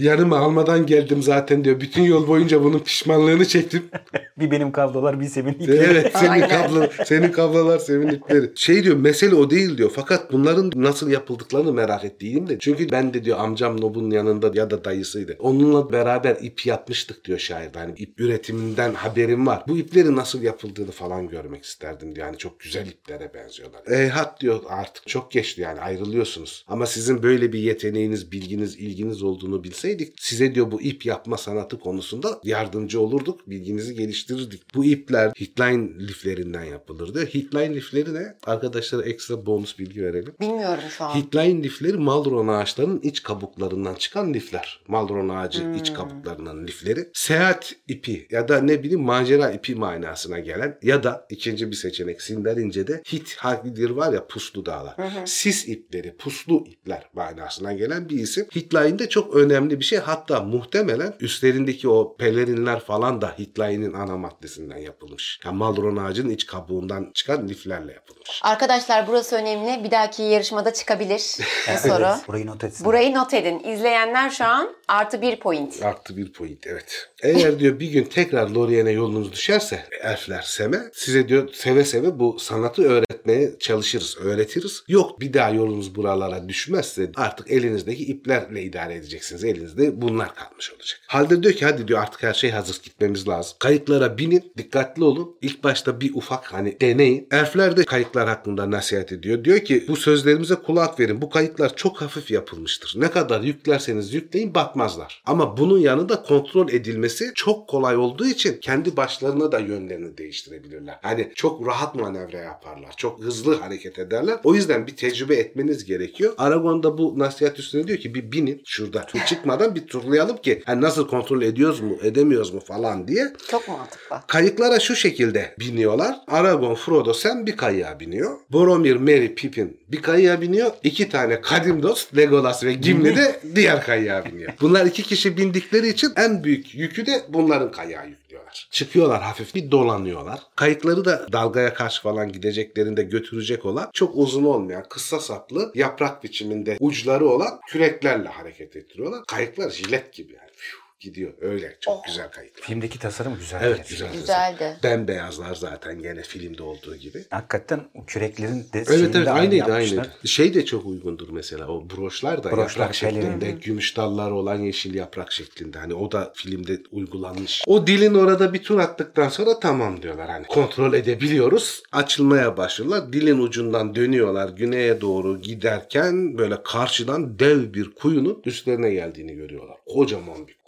[0.01, 1.81] Yanıma almadan geldim zaten diyor.
[1.81, 3.83] Bütün yol boyunca bunun pişmanlığını çektim.
[4.39, 5.77] Bir benim kablolar bir Semin ipleri.
[5.77, 8.51] Evet senin kablo, senin kablolar, senin ipleri.
[8.55, 9.93] Şey diyor mesele o değil diyor.
[9.95, 12.59] Fakat bunların nasıl yapıldıklarını merak ettiğim de.
[12.59, 15.37] Çünkü ben de diyor amcam Nob'un yanında ya da dayısıydı.
[15.39, 17.71] Onunla beraber ip yapmıştık diyor şair.
[17.75, 19.65] Hani ip üretiminden haberim var.
[19.69, 22.27] Bu ipleri nasıl yapıldığını falan görmek isterdim diyor.
[22.27, 23.87] Yani çok güzel iplere benziyorlar.
[23.87, 26.65] E hat diyor artık çok geçti yani ayrılıyorsunuz.
[26.69, 31.79] Ama sizin böyle bir yeteneğiniz, bilginiz, ilginiz olduğunu bilseydik size diyor bu ip yapma sanatı
[31.79, 33.51] konusunda yardımcı olurduk.
[33.51, 34.75] Bilginizi geliştirirdik.
[34.75, 37.27] Bu ipler Hitline liflerinden yapılır diyor.
[37.27, 38.37] Hitline lifleri ne?
[38.47, 40.35] Arkadaşlara ekstra bonus bilgi verelim.
[40.41, 41.15] bilmiyorum şu an.
[41.15, 44.81] Hitline lifleri Maldron ağaçlarının iç kabuklarından çıkan lifler.
[44.89, 47.09] Maldron ağacı iç kabuklarının lifleri.
[47.13, 52.23] Seyahat ipi ya da ne bileyim macera ipi manasına gelen ya da ikinci bir seçenek
[52.23, 54.97] Sinderince'de Hit Hagidir var ya puslu dağlar.
[55.27, 58.47] Sis ipleri, puslu ipler manasına gelen bir isim.
[58.57, 59.99] Hitline'de çok önemli bir şey.
[59.99, 65.41] Hatta muhtemelen üstlerindeki o pelerinler falan da Hitler'in ana maddesinden yapılmış.
[65.45, 68.41] Yani malron ağacının iç kabuğundan çıkan liflerle yapılmış.
[68.43, 69.85] Arkadaşlar burası önemli.
[69.85, 71.23] Bir dahaki yarışmada çıkabilir
[71.69, 72.07] bu soru.
[72.29, 72.85] Burayı not etsin.
[72.87, 73.59] Burayı not edin.
[73.59, 75.83] İzleyenler şu an artı bir point.
[75.83, 77.09] Artı bir point evet.
[77.23, 82.39] Eğer diyor bir gün tekrar Lorient'e yolunuz düşerse elfler Sem'e size diyor seve seve bu
[82.39, 84.85] sanatı öğretmeye çalışırız, öğretiriz.
[84.89, 89.45] Yok bir daha yolunuz buralara düşmezse artık elinizdeki iplerle idare edeceksiniz.
[89.61, 91.01] Elinizde bunlar kalmış olacak.
[91.07, 93.57] Halde diyor ki hadi diyor artık her şey hazır gitmemiz lazım.
[93.59, 95.37] Kayıklara binin, dikkatli olun.
[95.43, 97.29] İlk başta bir ufak hani deneyin.
[97.31, 99.45] Elfler de kayıklar hakkında nasihat ediyor.
[99.45, 101.23] Diyor ki bu sözlerimize kulak verin.
[101.23, 102.95] Bu kayıklar çok hafif yapılmıştır.
[102.97, 105.23] Ne kadar yüklerseniz yükleyin batmazlar.
[105.27, 110.99] Ama bunun yanında kontrol edilmesi çok kolay olduğu için kendi başlarına da yönlerini değiştirebilirler.
[111.03, 112.95] Hani çok rahat manevra yaparlar.
[112.97, 114.39] Çok hızlı hareket ederler.
[114.45, 116.35] O yüzden bir tecrübe etmeniz gerekiyor.
[116.39, 119.07] Aragon da bu nasihat üstüne diyor ki bir binin şurada.
[119.07, 119.21] Tur
[119.51, 123.33] çıkmadan bir turlayalım ki hani nasıl kontrol ediyoruz mu edemiyoruz mu falan diye.
[123.51, 124.17] Çok mantıklı.
[124.27, 126.17] Kayıklara şu şekilde biniyorlar.
[126.29, 128.37] Aragorn, Frodo, Sam bir kayığa biniyor.
[128.51, 130.71] Boromir, Merry, Pippin bir kayığa biniyor.
[130.83, 134.53] İki tane kadim dost Legolas ve Gimli de diğer kayığa biniyor.
[134.61, 138.69] Bunlar iki kişi bindikleri için en büyük yükü de bunların kayığa yüklüyorlar.
[138.71, 140.41] Çıkıyorlar hafif bir dolanıyorlar.
[140.57, 146.77] Kayıkları da dalgaya karşı falan gideceklerinde götürecek olan çok uzun olmayan kısa saplı yaprak biçiminde
[146.81, 149.25] uçları olan küreklerle hareket ettiriyorlar.
[149.27, 150.51] Kayıklar jilet gibi yani.
[150.57, 152.07] Fiu, gidiyor öyle çok Oh.
[152.07, 152.63] güzel kayıklar.
[152.63, 153.61] Filmdeki tasarım güzel.
[153.65, 154.13] Evet güzel.
[154.13, 154.77] Güzeldi.
[154.83, 157.25] Bembeyazlar zaten gene filmde olduğu gibi.
[157.31, 160.11] Hakikaten o küreklerin de Evet evet de aynı aynıydı aynıydı.
[160.25, 163.61] Şey de çok uygundur mesela o broşlar da Broşlar, yaprak şeklinde pelerin.
[163.61, 165.79] gümüş dallar olan yeşil yaprak şeklinde.
[165.79, 167.63] Hani o da filmde uygulanmış.
[167.67, 171.83] O dilin orada bir tur attıktan sonra tamam diyorlar hani kontrol edebiliyoruz.
[171.93, 173.13] Açılmaya başlıyorlar.
[173.13, 179.77] Dilin ucundan dönüyorlar güneye doğru giderken böyle karşıdan dev bir kuyunun üstlerine geldiğini görüyorlar.
[179.87, 180.60] Kocaman bir.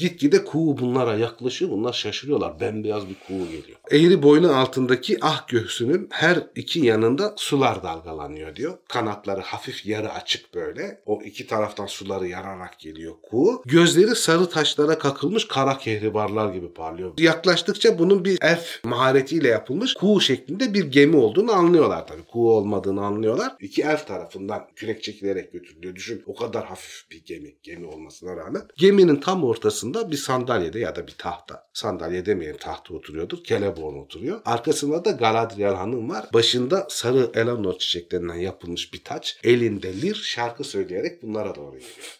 [0.00, 1.70] Gitgide kuğu bunlara yaklaşıyor.
[1.70, 2.60] Bunlar şaşırıyorlar.
[2.60, 3.78] Bembeyaz bir kuğu geliyor.
[3.90, 8.78] Eğri boynu altındaki ah göğsünün her iki yanında sular dalgalanıyor diyor.
[8.88, 11.02] Kanatları hafif yarı açık böyle.
[11.06, 13.62] O iki taraftan suları yararak geliyor kuğu.
[13.66, 17.12] Gözleri sarı taşlara kakılmış kara kehribarlar gibi parlıyor.
[17.18, 22.24] Yaklaştıkça bunun bir elf maharetiyle yapılmış kuğu şeklinde bir gemi olduğunu anlıyorlar tabii.
[22.32, 23.56] Kuğu olmadığını anlıyorlar.
[23.60, 25.94] İki elf tarafından kürek çekilerek götürülüyor.
[25.94, 27.54] Düşün o kadar hafif bir gemi.
[27.62, 28.62] Gemi olmasına rağmen.
[28.76, 31.66] Geminin tam ortasında bir sandalyede ya da bir tahta.
[31.72, 33.44] Sandalye demeyelim tahta oturuyordur.
[33.80, 34.40] Celeborn oturuyor.
[34.44, 36.26] Arkasında da Galadriel hanım var.
[36.34, 39.40] Başında sarı Eleanor çiçeklerinden yapılmış bir taç.
[39.44, 42.18] Elinde lir şarkı söyleyerek bunlara doğru geliyor.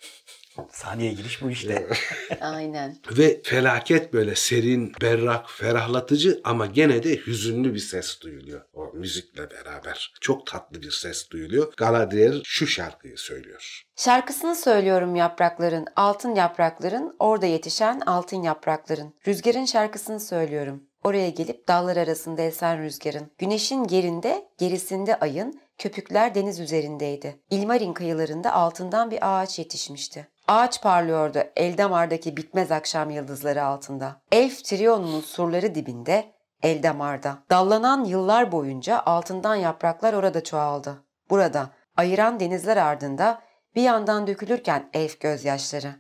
[0.73, 1.87] Saniye giriş bu işte.
[2.40, 2.96] Aynen.
[3.18, 8.61] Ve felaket böyle serin, berrak, ferahlatıcı ama gene de hüzünlü bir ses duyuluyor.
[8.75, 10.14] O müzikle beraber.
[10.20, 11.73] Çok tatlı bir ses duyuluyor.
[11.77, 13.87] Galadriel şu şarkıyı söylüyor.
[13.96, 19.14] Şarkısını söylüyorum yaprakların, altın yaprakların, orada yetişen altın yaprakların.
[19.27, 20.89] Rüzgarın şarkısını söylüyorum.
[21.05, 23.31] Oraya gelip dallar arasında esen rüzgarın.
[23.39, 27.41] Güneşin gerinde, gerisinde ayın, köpükler deniz üzerindeydi.
[27.51, 30.29] İlmarin kıyılarında altından bir ağaç yetişmişti.
[30.49, 34.23] Ağaç parlıyordu Eldamar'daki bitmez akşam yıldızları altında.
[34.33, 36.33] Elf Trion'un surları dibinde,
[36.63, 37.39] Eldamar'da.
[37.51, 41.05] Dallanan yıllar boyunca altından yapraklar orada çoğaldı.
[41.31, 43.43] Burada, ayıran denizler ardında
[43.77, 45.95] bir yandan dökülürken elf gözyaşları.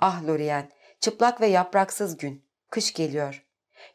[0.00, 2.46] Ah Lorien, çıplak ve yapraksız gün.
[2.70, 3.45] Kış geliyor.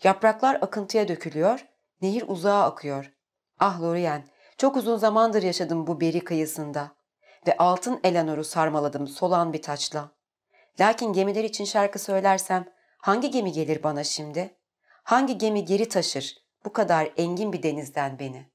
[0.03, 1.65] Yapraklar akıntıya dökülüyor,
[2.01, 3.11] nehir uzağa akıyor.
[3.59, 6.91] Ah Lorien, çok uzun zamandır yaşadım bu beri kıyısında.
[7.47, 10.11] Ve altın Eleanor'u sarmaladım solan bir taçla.
[10.79, 12.65] Lakin gemiler için şarkı söylersem
[12.97, 14.57] hangi gemi gelir bana şimdi?
[15.03, 18.50] Hangi gemi geri taşır bu kadar engin bir denizden beni?''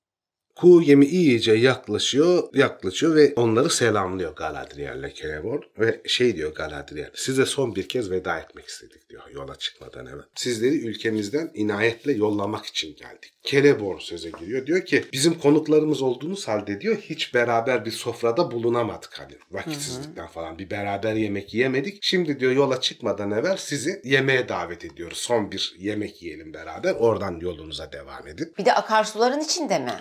[0.57, 7.47] Kuğu gemi iyice yaklaşıyor, yaklaşıyor ve onları selamlıyor Galadriel'le Celeborn ve şey diyor Galadriel, size
[7.47, 10.25] son bir kez veda etmek istedik diyor yola çıkmadan hemen.
[10.35, 13.33] Sizleri ülkemizden inayetle yollamak için geldik.
[13.45, 14.67] Celeborn söze giriyor.
[14.67, 20.59] Diyor ki bizim konuklarımız olduğunuz halde diyor hiç beraber bir sofrada bulunamadık hani vakitsizlikten falan
[20.59, 21.99] bir beraber yemek yemedik.
[22.03, 25.19] Şimdi diyor yola çıkmadan evvel sizi yemeğe davet ediyoruz.
[25.19, 28.55] Son bir yemek yiyelim beraber oradan yolunuza devam edin.
[28.59, 29.93] Bir de akarsuların içinde mi?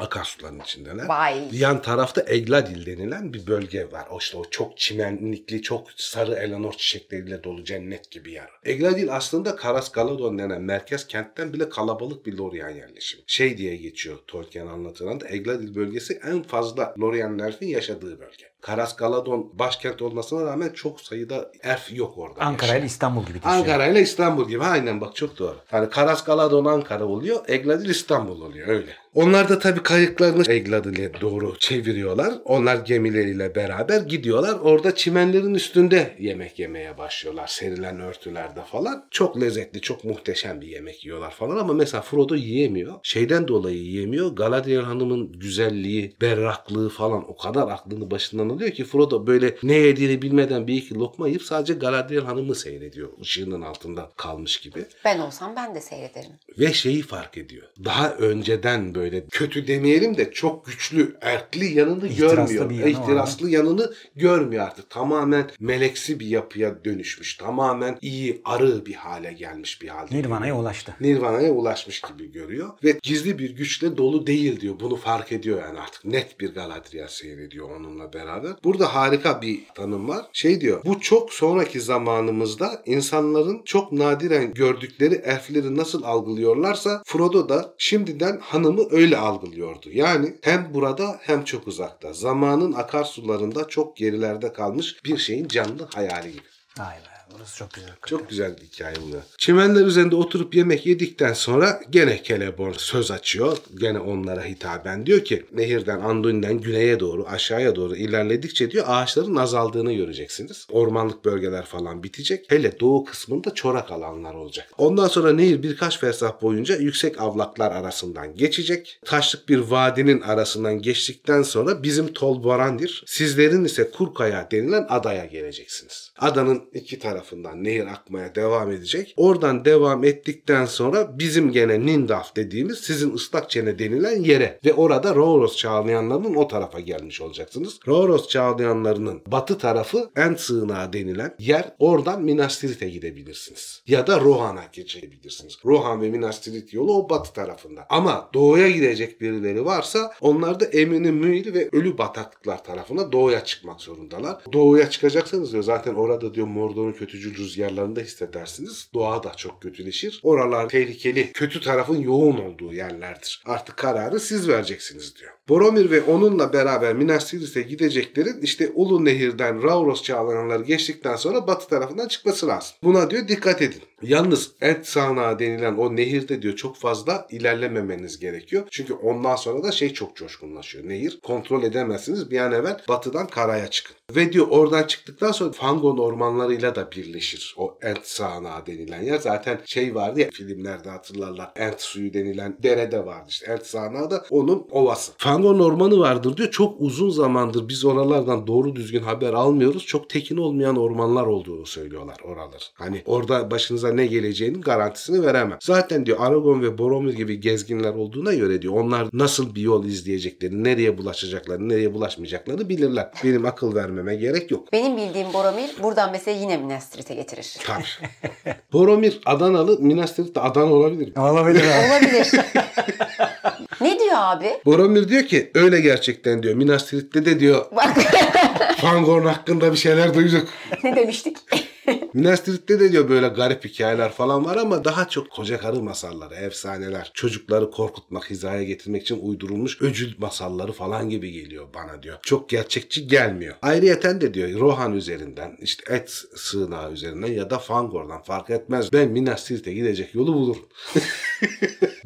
[0.46, 1.06] Akarsuların içindeler.
[1.06, 1.50] Vay.
[1.52, 4.08] Yan tarafta Egladil denilen bir bölge var.
[4.12, 8.50] O işte o çok çimenlikli, çok sarı Eleanor çiçekleriyle dolu cennet gibi yer.
[8.64, 13.24] Egladil aslında Karas Galadon denen merkez kentten bile kalabalık bir Lorien yerleşimi.
[13.28, 18.55] Şey diye geçiyor Tolkien anlatırında Egladil bölgesi en fazla Lorien Nerf'in yaşadığı bölge.
[18.66, 22.42] Karas Galadon başkent olmasına rağmen çok sayıda erf yok orada.
[22.42, 22.80] Ankara yaşayan.
[22.80, 23.50] ile İstanbul gibi düşün.
[23.50, 25.56] Ankara ile İstanbul gibi aynen bak çok doğru.
[25.72, 28.92] Hani Karas Galadon Ankara oluyor, Egladil İstanbul oluyor öyle.
[29.16, 32.34] Onlar da tabii kayıklarını Egladil'e doğru çeviriyorlar.
[32.46, 34.60] Onlar gemileriyle beraber gidiyorlar.
[34.60, 37.48] Orada çimenlerin üstünde yemek yemeye başlıyorlar.
[37.48, 39.06] Serilen örtülerde falan.
[39.12, 42.94] Çok lezzetli, çok muhteşem bir yemek yiyorlar falan ama mesela Frodo yiyemiyor.
[43.04, 44.36] Şeyden dolayı yiyemiyor.
[44.36, 50.22] Galadriel Hanım'ın güzelliği, berraklığı falan o kadar aklını başından alıyor ki Frodo böyle ne yediğini
[50.22, 53.10] bilmeden bir iki lokma yiyip sadece Galadriel Hanım'ı seyrediyor.
[53.22, 54.86] Işığının altında kalmış gibi.
[55.06, 56.32] Ben olsam ben de seyrederim.
[56.60, 57.68] Ve şeyi fark ediyor.
[57.86, 62.70] Daha önceden böyle kötü demeyelim de çok güçlü, erkli yanını İhtiraslı görmüyor.
[62.70, 64.90] bir yanı İhtiraslı yanını görmüyor artık.
[64.90, 67.38] Tamamen meleksi bir yapıya dönüşmüş.
[67.38, 70.16] Tamamen iyi, arı bir hale gelmiş bir halde.
[70.16, 70.96] Nirvana'ya ulaştı.
[71.02, 72.70] Nirvana'ya ulaşmış gibi görüyor.
[72.84, 74.76] Ve gizli bir güçle dolu değil diyor.
[74.80, 76.06] Bunu fark ediyor yani artık.
[76.06, 78.45] Net bir Galadriel seyrediyor onunla beraber.
[78.64, 80.26] Burada harika bir tanım var.
[80.34, 80.82] Şey diyor.
[80.86, 88.82] Bu çok sonraki zamanımızda insanların çok nadiren gördükleri elfleri nasıl algılıyorlarsa Frodo da şimdiden hanımı
[88.92, 89.90] öyle algılıyordu.
[89.92, 92.14] Yani hem burada hem çok uzakta.
[92.14, 96.44] Zamanın akarsularında çok gerilerde kalmış bir şeyin canlı hayali gibi.
[96.80, 97.90] Be burası çok güzel.
[98.06, 99.16] Çok güzel hikaye bu.
[99.38, 103.58] Çimenler üzerinde oturup yemek yedikten sonra gene Celeborn söz açıyor.
[103.80, 109.94] Gene onlara hitaben diyor ki nehirden Anduin'den güneye doğru aşağıya doğru ilerledikçe diyor ağaçların azaldığını
[109.94, 110.68] göreceksiniz.
[110.72, 112.46] Ormanlık bölgeler falan bitecek.
[112.52, 114.72] Hele doğu kısmında çorak alanlar olacak.
[114.78, 119.00] Ondan sonra nehir birkaç fersah boyunca yüksek avlaklar arasından geçecek.
[119.06, 126.12] Taşlık bir vadinin arasından geçtikten sonra bizim Tol Borandir, sizlerin ise Kurkaya denilen adaya geleceksiniz.
[126.20, 129.14] Adanın iki tarafından nehir akmaya devam edecek.
[129.18, 135.16] Oradan devam ettikten sonra bizim gene Nindaf dediğimiz sizin ıslak çene denilen yere ve orada
[135.16, 137.80] Rauros çağlayanlarının o tarafa gelmiş olacaksınız.
[137.88, 141.76] Rauros çağlayanlarının batı tarafı en sığınağı denilen yer.
[141.80, 143.84] Oradan Minas Tirith'e gidebilirsiniz.
[143.88, 145.58] Ya da Rohan'a geçebilirsiniz.
[145.66, 147.86] Rohan ve Minas Tirith yolu o batı tarafında.
[147.90, 153.82] Ama doğuya gidecek birileri varsa onlar da Emini Mühil ve Ölü Bataklıklar tarafına doğuya çıkmak
[153.82, 154.38] zorundalar.
[154.54, 158.90] Doğuya çıkacaksanız zaten orada diyor Mordor'un kötücül rüzgarlarını da hissedersiniz.
[158.94, 160.20] Doğa da çok kötüleşir.
[160.24, 163.44] Oralar tehlikeli, kötü tarafın yoğun olduğu yerlerdir.
[163.46, 165.32] Artık kararı siz vereceksiniz diyor.
[165.50, 171.68] Boromir ve onunla beraber Minas Tirith'e gideceklerin işte Ulu Nehir'den Rauros çağlayanları geçtikten sonra batı
[171.68, 172.76] tarafından çıkması lazım.
[172.84, 173.82] Buna diyor dikkat edin.
[174.02, 178.68] Yalnız Ent Sağanağı denilen o nehirde diyor çok fazla ilerlememeniz gerekiyor.
[178.72, 180.90] Çünkü ondan sonra da şey çok coşkunlaşıyor.
[180.90, 182.32] Nehir kontrol edemezsiniz.
[182.32, 183.96] Bir an evvel batıdan karaya çıkın.
[184.16, 187.56] Ve diyor oradan çıktıktan sonra Fangon ormanlarıyla da birleşir.
[187.58, 189.18] O Ent Sağanağı denilen yer.
[189.18, 191.52] Zaten şey vardı ya filmlerde hatırlarlar.
[191.56, 193.52] Ent suyu denilen derede vardı işte.
[193.52, 195.12] Ent Sağanağı da onun ovası.
[195.18, 196.52] Fangon ormanı vardır diyor.
[196.52, 199.86] Çok uzun zamandır biz oralardan doğru düzgün haber almıyoruz.
[199.86, 202.72] Çok tekin olmayan ormanlar olduğunu söylüyorlar oralar.
[202.74, 205.58] Hani orada başınıza ne geleceğinin garantisini veremem.
[205.62, 210.64] Zaten diyor Aragorn ve Boromir gibi gezginler olduğuna göre diyor onlar nasıl bir yol izleyeceklerini,
[210.64, 213.12] nereye bulaşacaklarını, nereye bulaşmayacaklarını bilirler.
[213.24, 214.74] Benim akıl vermeme gerek yok.
[214.74, 217.58] Benim bildiğim Boromir buradan mesela yine Minas Tirith'e getirir.
[217.66, 218.56] Tabii.
[218.74, 221.18] Boromir Adanalı, Minas Tirith de Adana olabilir.
[221.18, 221.92] Olabilir abi.
[221.92, 222.32] Olabilir.
[223.82, 224.50] ne diyor abi?
[224.66, 226.54] Boromir diyor ki öyle gerçekten diyor.
[226.56, 227.98] Minas Tirith'te de diyor Bak
[228.78, 230.48] Fangorn hakkında bir şeyler duyduk.
[230.84, 231.38] ne demiştik?
[232.14, 236.36] Minas Tirith'te de diyor böyle garip hikayeler falan var ama daha çok koca karı masalları,
[236.36, 242.18] efsaneler, çocukları korkutmak, hizaya getirmek için uydurulmuş öcül masalları falan gibi geliyor bana diyor.
[242.22, 243.56] Çok gerçekçi gelmiyor.
[243.62, 248.94] Ayrıyeten de diyor Rohan üzerinden, işte Et sığınağı üzerinden ya da Fangor'dan fark etmez.
[248.94, 250.66] Ben Minas Tirith'e gidecek yolu bulurum.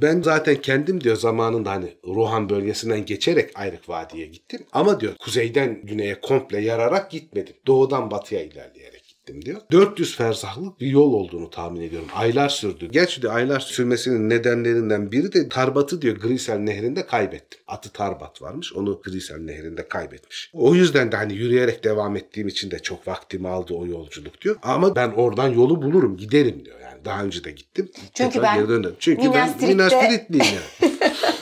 [0.02, 4.66] Ben zaten kendim diyor zamanında hani Rohan bölgesinden geçerek Ayrık Vadi'ye gittim.
[4.72, 7.56] Ama diyor kuzeyden güneye komple yararak gitmedim.
[7.68, 8.99] Doğudan batıya ilerleyerek
[9.30, 9.62] gittim diyor.
[9.72, 12.08] 400 fersahlık bir yol olduğunu tahmin ediyorum.
[12.15, 12.89] Aylar sürdü.
[12.92, 17.60] Gerçi de aylar sürmesinin nedenlerinden biri de Tarbat'ı diyor Grisel Nehri'nde kaybettim.
[17.68, 18.74] Atı Tarbat varmış.
[18.74, 20.52] Onu Grisel Nehri'nde kaybetmiş.
[20.54, 24.56] O yüzden de hani yürüyerek devam ettiğim için de çok vaktimi aldı o yolculuk diyor.
[24.63, 26.80] Ama ben oradan yolu bulurum giderim diyor.
[26.80, 27.89] Yani daha önce de gittim.
[28.13, 28.94] Çünkü Tekrar ben geri.
[29.00, 30.94] Çünkü Minas ben Minas Tirith'liyim yani.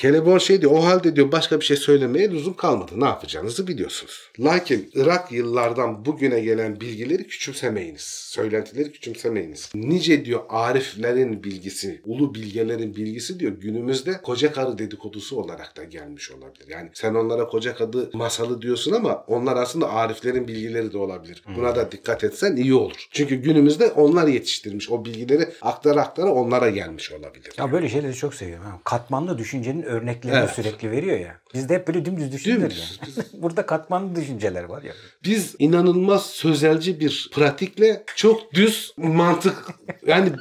[0.00, 2.92] Celeborn şey diyor o halde diyor başka bir şey söylemeye lüzum kalmadı.
[2.96, 4.30] Ne yapacağınızı biliyorsunuz.
[4.38, 8.02] Lakin Irak yıllardan bugüne gelen bilgileri küçümsemeyiniz.
[8.02, 9.70] Söylentileri küçümsemeyiniz.
[9.74, 16.30] Nice diyor ariflerin bilgisi, ulu bilgelerin bilgisi diyor günümüzde koca karı dedikodusu olarak da gelmiş
[16.30, 16.68] olabilir.
[16.68, 21.42] Yani sen onlara koca kadı masalı diyorsun ama onlar aslında ariflerin bilgileri de olabilir.
[21.56, 23.08] Buna da dikkat etsen iyi olur.
[23.10, 24.90] Çünkü günümüzde onlar yetiştirmiş.
[24.90, 27.52] O bilgileri aktara aktara onlara gelmiş olabilir.
[27.58, 28.66] Ya böyle şeyleri çok seviyorum.
[28.84, 30.50] Katmanlı düşüncenin örneklerini Evet.
[30.50, 31.40] sürekli veriyor ya.
[31.54, 33.00] Bizde hep böyle dümdüz Dümdüz.
[33.02, 33.26] yani.
[33.42, 34.92] Burada katmanlı düşünceler var ya.
[35.24, 39.56] Biz inanılmaz sözelci bir pratikle çok düz mantık
[40.06, 40.32] yani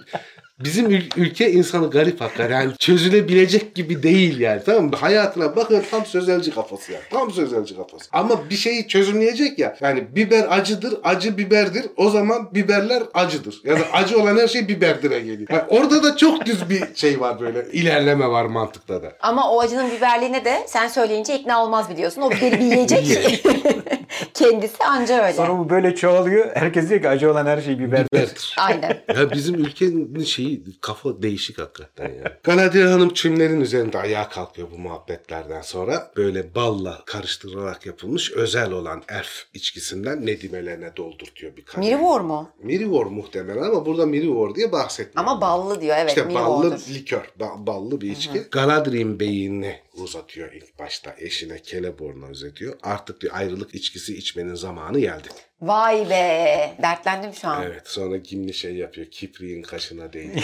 [0.59, 2.61] bizim ül- ülke insanı garip hakikaten.
[2.61, 4.61] Yani çözülebilecek gibi değil yani.
[4.65, 4.95] Tamam mı?
[4.95, 7.03] Hayatına bakın tam sözelci kafası yani.
[7.11, 8.05] Tam sözelci kafası.
[8.11, 9.77] Ama bir şeyi çözümleyecek ya.
[9.81, 11.85] Yani biber acıdır, acı biberdir.
[11.97, 13.61] O zaman biberler acıdır.
[13.63, 15.49] Ya da acı olan her şey biberdir'e geliyor.
[15.51, 17.65] Yani orada da çok düz bir şey var böyle.
[17.71, 19.11] ilerleme var mantıkta da.
[19.21, 22.21] Ama o acının biberliğine de sen söyleyince ikna olmaz biliyorsun.
[22.21, 23.45] O biberi bir yiyecek.
[24.33, 25.33] Kendisi anca öyle.
[25.33, 26.55] Sonra bu böyle çoğalıyor.
[26.55, 28.05] Herkes diyor ki acı olan her şey biber.
[28.13, 28.55] Biberdir.
[28.57, 29.03] Aynen.
[29.15, 32.37] Ya bizim ülkenin şeyi kafa değişik hakikaten ya.
[32.43, 36.11] Galadriel Hanım çimlerin üzerinde ayağa kalkıyor bu muhabbetlerden sonra.
[36.17, 41.87] Böyle balla karıştırılarak yapılmış özel olan erf içkisinden nedimelerine doldurtuyor bir kadeh.
[41.87, 42.49] Mirivor mu?
[42.63, 45.27] Mirivor muhtemelen ama burada Mirivor diye bahsetmiyor.
[45.29, 46.09] Ama ballı diyor evet.
[46.09, 48.39] İşte ballı likör, ba- ballı bir içki.
[48.51, 52.73] Galadriel'in beyinini uzatıyor ilk başta eşine Celeborn'a uzatıyor.
[52.83, 55.27] Artık diyor ayrılık içkisi içmenin zamanı geldi.
[55.61, 56.75] Vay be.
[56.81, 57.63] Dertlendim şu an.
[57.63, 59.07] Evet sonra Gimli şey yapıyor.
[59.07, 60.43] Kipriğin kaşına değdi.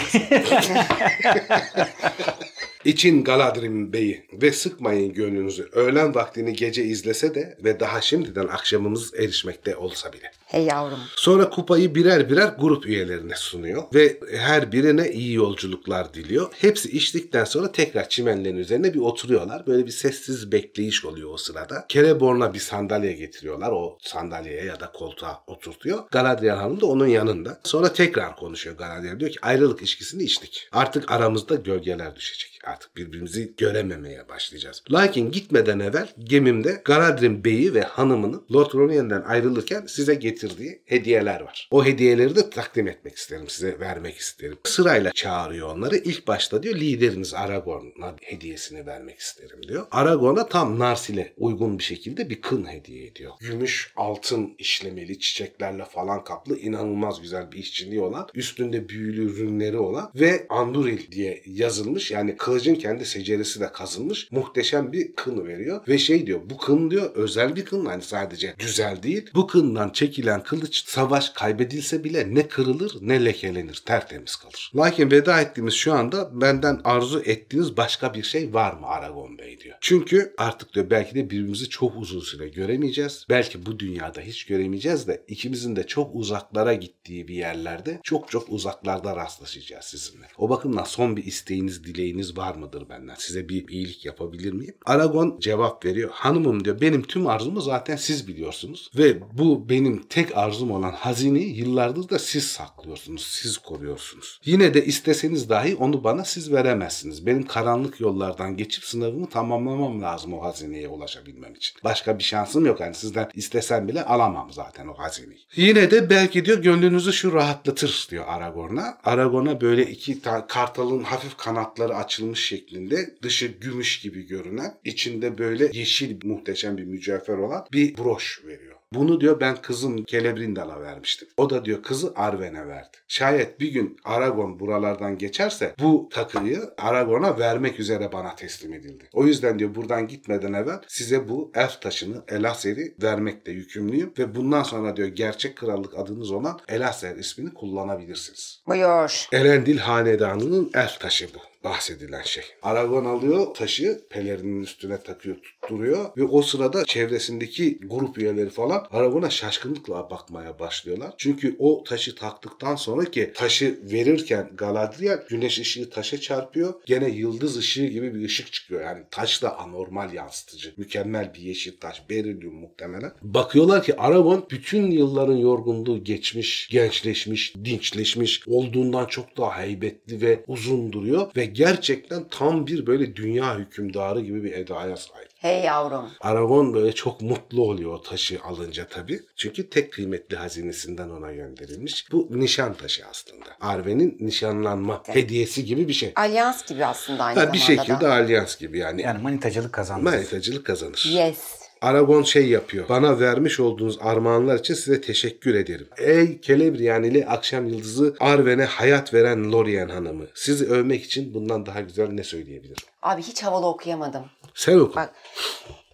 [2.86, 5.68] İçin Galadriel Bey'i ve sıkmayın gönlünüzü.
[5.72, 10.30] Öğlen vaktini gece izlese de ve daha şimdiden akşamımız erişmekte olsa bile.
[10.46, 10.98] Hey yavrum.
[11.16, 16.52] Sonra kupayı birer birer grup üyelerine sunuyor ve her birine iyi yolculuklar diliyor.
[16.60, 19.66] Hepsi içtikten sonra tekrar çimenlerin üzerine bir oturuyorlar.
[19.66, 21.86] Böyle bir sessiz bekleyiş oluyor o sırada.
[21.88, 23.72] Celeborn'a bir sandalye getiriyorlar.
[23.72, 26.04] O sandalyeye ya da koltuğa oturtuyor.
[26.10, 27.60] Galadriel Hanım da onun yanında.
[27.64, 29.20] Sonra tekrar konuşuyor Galadriel.
[29.20, 30.68] Diyor ki ayrılık ilişkisini içtik.
[30.72, 32.55] Artık aramızda gölgeler düşecek.
[32.66, 34.82] Artık birbirimizi görememeye başlayacağız.
[34.90, 41.68] Lakin gitmeden evvel gemimde Galadriel Bey'i ve hanımını Lord Ronien'den ayrılırken size getirdiği hediyeler var.
[41.70, 44.58] O hediyeleri de takdim etmek isterim size vermek isterim.
[44.64, 45.96] Sırayla çağırıyor onları.
[45.96, 49.86] İlk başta diyor lideriniz Aragorn'a hediyesini vermek isterim diyor.
[49.90, 53.32] Aragorn'a tam Narsil'e uygun bir şekilde bir kın hediye ediyor.
[53.40, 60.10] Gümüş, altın işlemeli çiçeklerle falan kaplı inanılmaz güzel bir işçiliği olan, üstünde büyülü ürünleri olan
[60.14, 65.98] ve Anduril diye yazılmış yani kılıcın kendi seceresi de kazılmış muhteşem bir kın veriyor ve
[65.98, 69.30] şey diyor bu kın diyor özel bir kın hani sadece güzel değil.
[69.34, 74.72] Bu kından çekilen kılıç savaş kaybedilse bile ne kırılır ne lekelenir tertemiz kalır.
[74.76, 79.60] Lakin veda ettiğimiz şu anda benden arzu ettiğiniz başka bir şey var mı Aragon Bey
[79.60, 79.76] diyor.
[79.80, 83.26] Çünkü artık diyor belki de birbirimizi çok uzun süre göremeyeceğiz.
[83.30, 88.48] Belki bu dünyada hiç göremeyeceğiz de ikimizin de çok uzaklara gittiği bir yerlerde çok çok
[88.48, 90.26] uzaklarda rastlaşacağız sizinle.
[90.38, 93.14] O bakımdan son bir isteğiniz, dileğiniz var mıdır benden?
[93.18, 94.74] Size bir iyilik yapabilir miyim?
[94.86, 96.10] Aragon cevap veriyor.
[96.12, 98.90] Hanımım diyor benim tüm arzumu zaten siz biliyorsunuz.
[98.96, 104.40] Ve bu benim tek arzum olan hazineyi yıllardır da siz saklıyorsunuz, siz koruyorsunuz.
[104.44, 107.26] Yine de isteseniz dahi onu bana siz veremezsiniz.
[107.26, 111.76] Benim karanlık yollardan geçip sınavımı tamamlamam lazım o hazineye ulaşabilmem için.
[111.84, 112.80] Başka bir şansım yok.
[112.80, 115.40] Yani sizden istesem bile alamam zaten o hazineyi.
[115.56, 118.98] Yine de belki diyor gönlünüzü şu rahatlatır diyor Aragorn'a.
[119.04, 125.70] Aragorn'a böyle iki ta- kartalın hafif kanatları açılmış şeklinde dışı gümüş gibi görünen içinde böyle
[125.72, 128.76] yeşil muhteşem bir mücevher olan bir broş veriyor.
[128.94, 131.28] Bunu diyor ben kızım Celebrindal'a vermiştim.
[131.36, 132.96] O da diyor kızı Arwen'e verdi.
[133.08, 139.08] Şayet bir gün Aragon buralardan geçerse bu takıyı Aragon'a vermek üzere bana teslim edildi.
[139.12, 144.62] O yüzden diyor buradan gitmeden evvel size bu elf taşını Elaser'i vermekle yükümlüyüm ve bundan
[144.62, 148.62] sonra diyor gerçek krallık adınız olan Elaser ismini kullanabilirsiniz.
[148.66, 149.26] Buyur.
[149.32, 152.44] Elendil hanedanının elf taşı bu bahsedilen şey.
[152.62, 159.30] Aragon alıyor taşı pelerinin üstüne takıyor tutturuyor ve o sırada çevresindeki grup üyeleri falan Aragon'a
[159.30, 161.14] şaşkınlıkla bakmaya başlıyorlar.
[161.18, 166.74] Çünkü o taşı taktıktan sonra ki taşı verirken Galadriel güneş ışığı taşa çarpıyor.
[166.86, 168.80] Gene yıldız ışığı gibi bir ışık çıkıyor.
[168.80, 170.74] Yani taş da anormal yansıtıcı.
[170.76, 172.10] Mükemmel bir yeşil taş.
[172.10, 173.12] Berilyum muhtemelen.
[173.22, 180.92] Bakıyorlar ki Aragon bütün yılların yorgunluğu geçmiş, gençleşmiş, dinçleşmiş, olduğundan çok daha heybetli ve uzun
[180.92, 185.26] duruyor ve gerçekten tam bir böyle dünya hükümdarı gibi bir edaya sahip.
[185.36, 186.10] Hey yavrum.
[186.20, 189.20] Aragon böyle çok mutlu oluyor o taşı alınca tabii.
[189.36, 192.12] Çünkü tek kıymetli hazinesinden ona gönderilmiş.
[192.12, 193.44] Bu nişan taşı aslında.
[193.60, 196.12] Arwen'in nişanlanma hediyesi gibi bir şey.
[196.16, 198.12] Alyans gibi aslında aynı Ha, bir zamanda şekilde da.
[198.12, 199.02] alyans gibi yani.
[199.02, 200.04] Yani manitacılık kazandı.
[200.04, 201.08] Manitacılık kazanır.
[201.12, 201.55] Yes.
[201.80, 202.88] Aragon şey yapıyor.
[202.88, 205.88] Bana vermiş olduğunuz armağanlar için size teşekkür ederim.
[205.98, 210.24] Ey Celebrianili akşam yıldızı Arwen'e hayat veren Lorien hanımı.
[210.34, 212.84] Sizi övmek için bundan daha güzel ne söyleyebilirim?
[213.02, 214.24] Abi hiç havalı okuyamadım.
[214.54, 214.96] Sen oku.
[214.96, 215.14] Bak.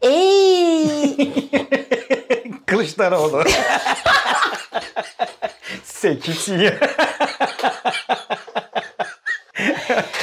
[0.03, 1.17] Ey!
[2.67, 3.45] Kılıçdaroğlu.
[5.85, 6.79] Sen kimsin ya?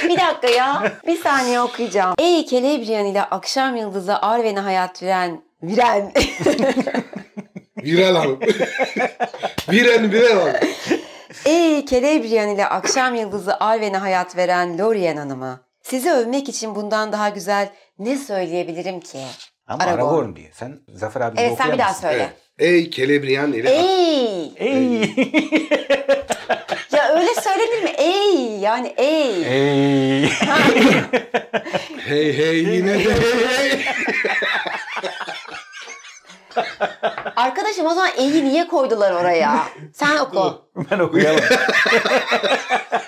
[0.04, 0.91] bir dakika dakika ya.
[1.08, 2.15] Bir saniye okuyacağım.
[2.19, 6.12] Ey Kelebriyan ile akşam yıldızı Arven'e hayat veren Viren.
[7.78, 8.39] Viral hanım.
[9.72, 10.56] Viren Viral hanım.
[11.45, 15.60] Ey Kelebriyan ile akşam yıldızı Arven'e hayat veren Lorien Hanım'ı.
[15.83, 17.69] Sizi övmek için bundan daha güzel
[18.00, 19.19] ne söyleyebilirim ki?
[19.67, 20.00] Ama Aragorn.
[20.02, 20.50] Aragorn diyor.
[20.54, 22.29] Sen Zafer abi Evet sen bir daha söyle.
[22.60, 24.52] Ey Kelebriyan ile Ey.
[24.56, 25.15] Ey.
[26.94, 27.90] Ya öyle söylenir mi?
[27.98, 28.58] Ey.
[28.60, 29.29] Yani ey.
[29.44, 30.29] Ey.
[32.08, 33.79] hey hey yine de hey hey.
[37.35, 39.63] Arkadaşım o zaman eyi niye koydular oraya?
[39.93, 40.62] Sen oku.
[40.91, 41.41] ben okuyamam.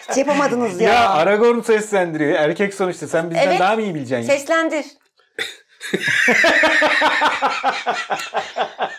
[0.09, 0.93] Hiç yapamadınız ya.
[0.93, 2.39] ya Aragorn seslendiriyor.
[2.39, 3.07] Erkek sonuçta.
[3.07, 3.59] Sen bizden Evet.
[3.59, 4.27] daha mı iyi bileceksin?
[4.33, 4.85] Seslendir.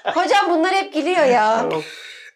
[0.05, 1.69] Hocam bunlar hep gülüyor ya.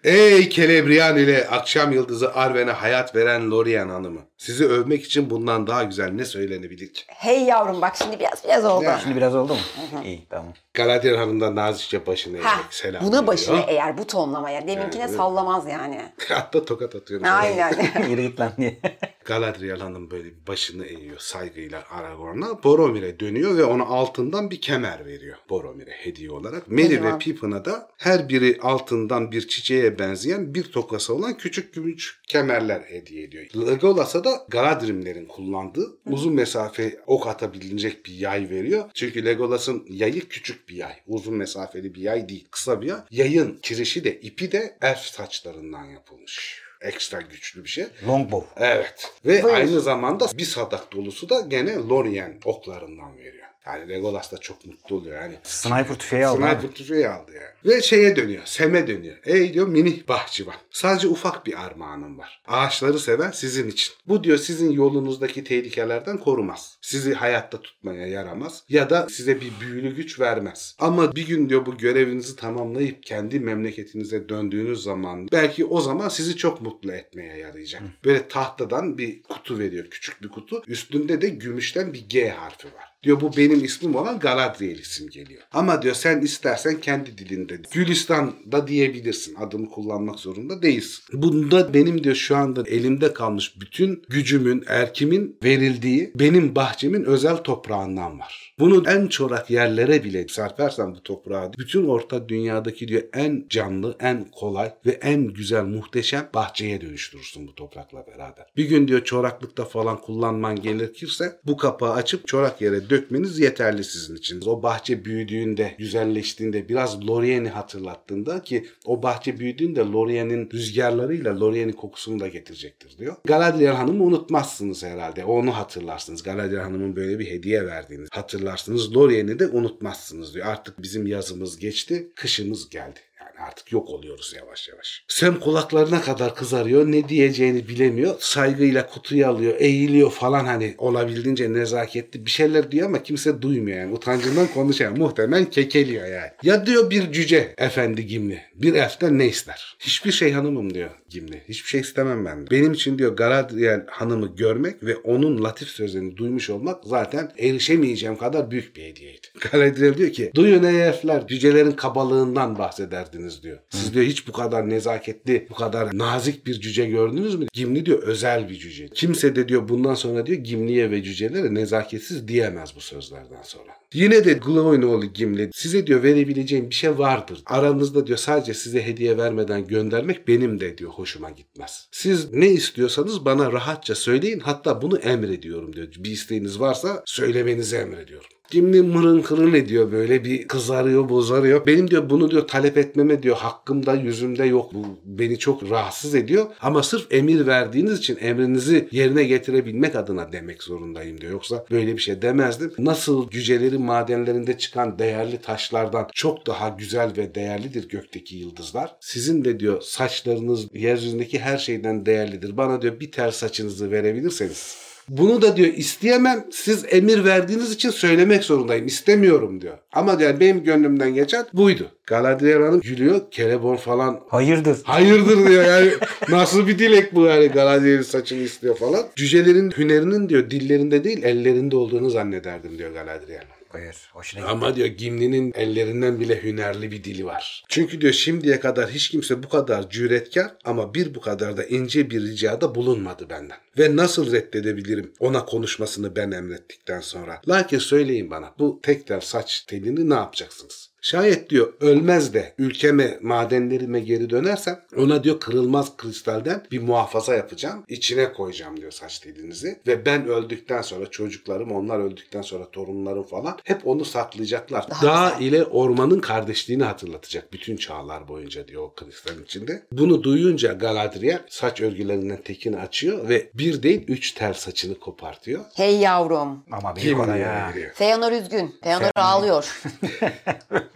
[0.05, 4.21] Ey Kelebriyan ile akşam yıldızı Arven'e hayat veren Lorien hanımı.
[4.37, 7.03] Sizi övmek için bundan daha güzel ne söylenebilir ki?
[7.09, 8.85] Hey yavrum bak şimdi biraz biraz oldu.
[8.85, 8.99] Ya.
[9.03, 9.61] Şimdi biraz oldu mu?
[10.05, 10.53] İyi tamam.
[10.77, 13.27] Galadriel hanımdan nazikçe başını Ha, eğerek selam buna veriyor.
[13.27, 14.67] başını eğer bu tonlamaya.
[14.69, 16.13] Deminkine Yani, sallamaz yani.
[16.29, 17.27] Hatta tokat atıyorum.
[17.31, 17.75] Aynen.
[18.11, 18.81] Yürü git lan diye.
[19.25, 22.63] Galadriel hanım böyle bir başını eğiyor saygıyla Aragorn'a.
[22.65, 26.69] Boromir'e dönüyor ve ona altından bir kemer veriyor Boromir'e hediye olarak.
[26.69, 32.21] Merry ve Pippin'a da her biri altından bir çiçeğe benzeyen bir tokası olan küçük gümüş
[32.29, 33.45] kemerler hediye ediyor.
[33.67, 38.85] Legolas'a da Galadrimlerin kullandığı uzun mesafe ok atabilecek bir yay veriyor.
[38.95, 40.95] Çünkü Legolas'ın yayı küçük bir yay.
[41.07, 42.49] Uzun mesafeli bir yay değil.
[42.51, 43.01] Kısa bir yay.
[43.11, 46.63] Yayın kirişi de ipi de elf saçlarından yapılmış.
[46.81, 47.87] Ekstra güçlü bir şey.
[48.07, 48.65] Longbow.
[48.67, 49.13] Evet.
[49.25, 49.55] Ve Buyur.
[49.55, 53.46] aynı zamanda bir sadak dolusu da gene Lorien oklarından veriyor.
[53.67, 55.23] Yani Legolas da çok mutlu oluyor.
[55.23, 56.37] Yani Sniper tüfeği aldı.
[56.41, 56.75] Sniper abi.
[56.75, 57.75] tüfeği aldı yani.
[57.75, 58.43] Ve şeye dönüyor.
[58.45, 59.17] Sem'e dönüyor.
[59.25, 60.55] Ey diyor mini bahçıvan.
[60.71, 62.43] Sadece ufak bir armağanım var.
[62.47, 63.95] Ağaçları seven sizin için.
[64.09, 66.79] Bu diyor sizin yolunuzdaki tehlikelerden korumaz.
[66.83, 68.63] Sizi hayatta tutmaya yaramaz.
[68.69, 70.77] Ya da size bir büyülü güç vermez.
[70.79, 76.37] Ama bir gün diyor bu görevinizi tamamlayıp kendi memleketinize döndüğünüz zaman belki o zaman sizi
[76.37, 77.83] çok mutlu etmeye yarayacak.
[78.05, 79.87] Böyle tahtadan bir kutu veriyor.
[79.91, 80.63] Küçük bir kutu.
[80.67, 82.96] Üstünde de gümüşten bir G harfi var.
[83.07, 85.43] Diyor bu benim ismim olan Galadriel isim geliyor.
[85.53, 89.35] Ama diyor sen istersen kendi dilinde Gülistan'da diyebilirsin.
[89.35, 91.05] Adımı kullanmak zorunda değilsin.
[91.13, 98.19] Bunda benim diyor şu anda elimde kalmış bütün gücümün, erkimin verildiği benim bahçemin özel toprağından
[98.19, 98.55] var.
[98.59, 104.31] Bunu en çorak yerlere bile serpersen bu toprağı bütün orta dünyadaki diyor en canlı, en
[104.31, 108.47] kolay ve en güzel, muhteşem bahçeye dönüştürürsün bu toprakla beraber.
[108.57, 114.17] Bir gün diyor çoraklıkta falan kullanman gerekirse bu kapağı açıp çorak yere dökmeniz yeterli sizin
[114.17, 114.43] için.
[114.47, 122.21] O bahçe büyüdüğünde, güzelleştiğinde, biraz Lorien'i hatırlattığında ki o bahçe büyüdüğünde Lorien'in rüzgarlarıyla Lorien'in kokusunu
[122.21, 123.17] da getirecektir diyor.
[123.25, 125.25] Galadriel Hanım'ı unutmazsınız herhalde.
[125.25, 126.23] Onu hatırlarsınız.
[126.23, 128.97] Galadriel Hanım'ın böyle bir hediye verdiğini hatırlarsınız.
[128.97, 130.47] Lorien'i de unutmazsınız diyor.
[130.47, 133.01] Artık bizim yazımız geçti, kışımız geldi.
[133.37, 135.05] Yani artık yok oluyoruz yavaş yavaş.
[135.09, 136.87] Sem kulaklarına kadar kızarıyor.
[136.87, 138.15] Ne diyeceğini bilemiyor.
[138.19, 139.55] Saygıyla kutuyu alıyor.
[139.59, 143.93] Eğiliyor falan hani olabildiğince nezaketli bir şeyler diyor ama kimse duymuyor yani.
[143.93, 144.97] Utancından konuşuyor.
[144.97, 146.31] Muhtemelen kekeliyor yani.
[146.43, 148.43] Ya diyor bir cüce efendi Gimli.
[148.55, 149.77] Bir elften ne ister?
[149.79, 151.43] Hiçbir şey hanımım diyor Gimli.
[151.49, 152.47] Hiçbir şey istemem ben.
[152.51, 158.51] Benim için diyor Galadriel hanımı görmek ve onun latif sözlerini duymuş olmak zaten erişemeyeceğim kadar
[158.51, 159.27] büyük bir hediyeydi.
[159.53, 163.59] Galadriel diyor ki duyun ey elfler cücelerin kabalığından bahsederdiniz diyor.
[163.71, 167.47] Siz diyor hiç bu kadar nezaketli, bu kadar nazik bir cüce gördünüz mü?
[167.53, 168.89] Gimli diyor özel bir cüce.
[168.89, 173.73] Kimse de diyor bundan sonra diyor Gimli'ye ve cücelere nezaketsiz diyemez bu sözlerden sonra.
[173.95, 177.43] Yine de Glowinoğlu Gimli size diyor verebileceğim bir şey vardır.
[177.47, 181.89] Aranızda diyor sadece size hediye vermeden göndermek benim de diyor hoşuma gitmez.
[181.93, 185.89] Siz ne istiyorsanız bana rahatça söyleyin hatta bunu emrediyorum diyor.
[185.99, 188.29] Bir isteğiniz varsa söylemenizi emrediyorum.
[188.51, 191.67] Gimli mırın kırın ediyor böyle bir kızarıyor bozarıyor.
[191.67, 194.75] Benim diyor bunu diyor talep etmeme diyor hakkımda yüzümde yok.
[194.75, 196.47] Bu beni çok rahatsız ediyor.
[196.61, 201.33] Ama sırf emir verdiğiniz için emrinizi yerine getirebilmek adına demek zorundayım diyor.
[201.33, 202.73] Yoksa böyle bir şey demezdim.
[202.79, 203.31] Nasıl
[203.77, 208.97] cücelerin madenlerinde çıkan değerli taşlardan çok daha güzel ve değerlidir gökteki yıldızlar.
[209.01, 212.57] Sizin de diyor saçlarınız yeryüzündeki her şeyden değerlidir.
[212.57, 216.45] Bana diyor bir tel saçınızı verebilirseniz bunu da diyor isteyemem.
[216.51, 218.87] Siz emir verdiğiniz için söylemek zorundayım.
[218.87, 219.79] İstemiyorum diyor.
[219.93, 221.91] Ama diyor benim gönlümden geçen buydu.
[222.07, 223.21] Galadriel Hanım gülüyor.
[223.31, 224.79] Celeborn falan Hayırdır?
[224.85, 225.91] Hayırdır diyor yani
[226.29, 229.03] nasıl bir dilek bu yani Galadriel'in saçını istiyor falan.
[229.17, 233.45] Cücelerin hünerinin diyor dillerinde değil ellerinde olduğunu zannederdim diyor Galadriel.
[233.77, 233.97] Hayır.
[234.13, 234.53] Hoşuna gitti.
[234.53, 237.65] Ama diyor Gimli'nin ellerinden bile hünerli bir dili var.
[237.69, 242.11] Çünkü diyor şimdiye kadar hiç kimse bu kadar cüretkar ama bir bu kadar da ince
[242.11, 243.59] bir ricada bulunmadı benden.
[243.79, 247.41] Ve nasıl reddedebilirim ona konuşmasını ben emrettikten sonra.
[247.49, 250.91] Lakin söyleyin bana bu tek tel saç telini ne yapacaksınız?
[251.11, 257.85] Şayet diyor ölmez de ülkeme, madenlerime geri dönersem ona diyor kırılmaz kristalden bir muhafaza yapacağım.
[257.89, 259.81] İçine koyacağım diyor saç telinizi.
[259.87, 264.91] Ve ben öldükten sonra çocuklarım, onlar öldükten sonra torunlarım falan hep onu saklayacaklar.
[264.91, 265.53] Daha Dağ güzel.
[265.53, 269.83] ile ormanın kardeşliğini hatırlatacak bütün çağlar boyunca diyor o kristalin içinde.
[269.93, 275.65] Bunu duyunca Galadriel saç örgülerinden tekini açıyor ve bir değil üç tel saçını kopartıyor.
[275.75, 276.65] Hey yavrum.
[276.73, 277.71] Ama Gimli'ye ha.
[277.71, 277.91] veriyor.
[277.95, 278.75] Feanor üzgün.
[278.83, 279.83] Feanor Feanor- ağlıyor.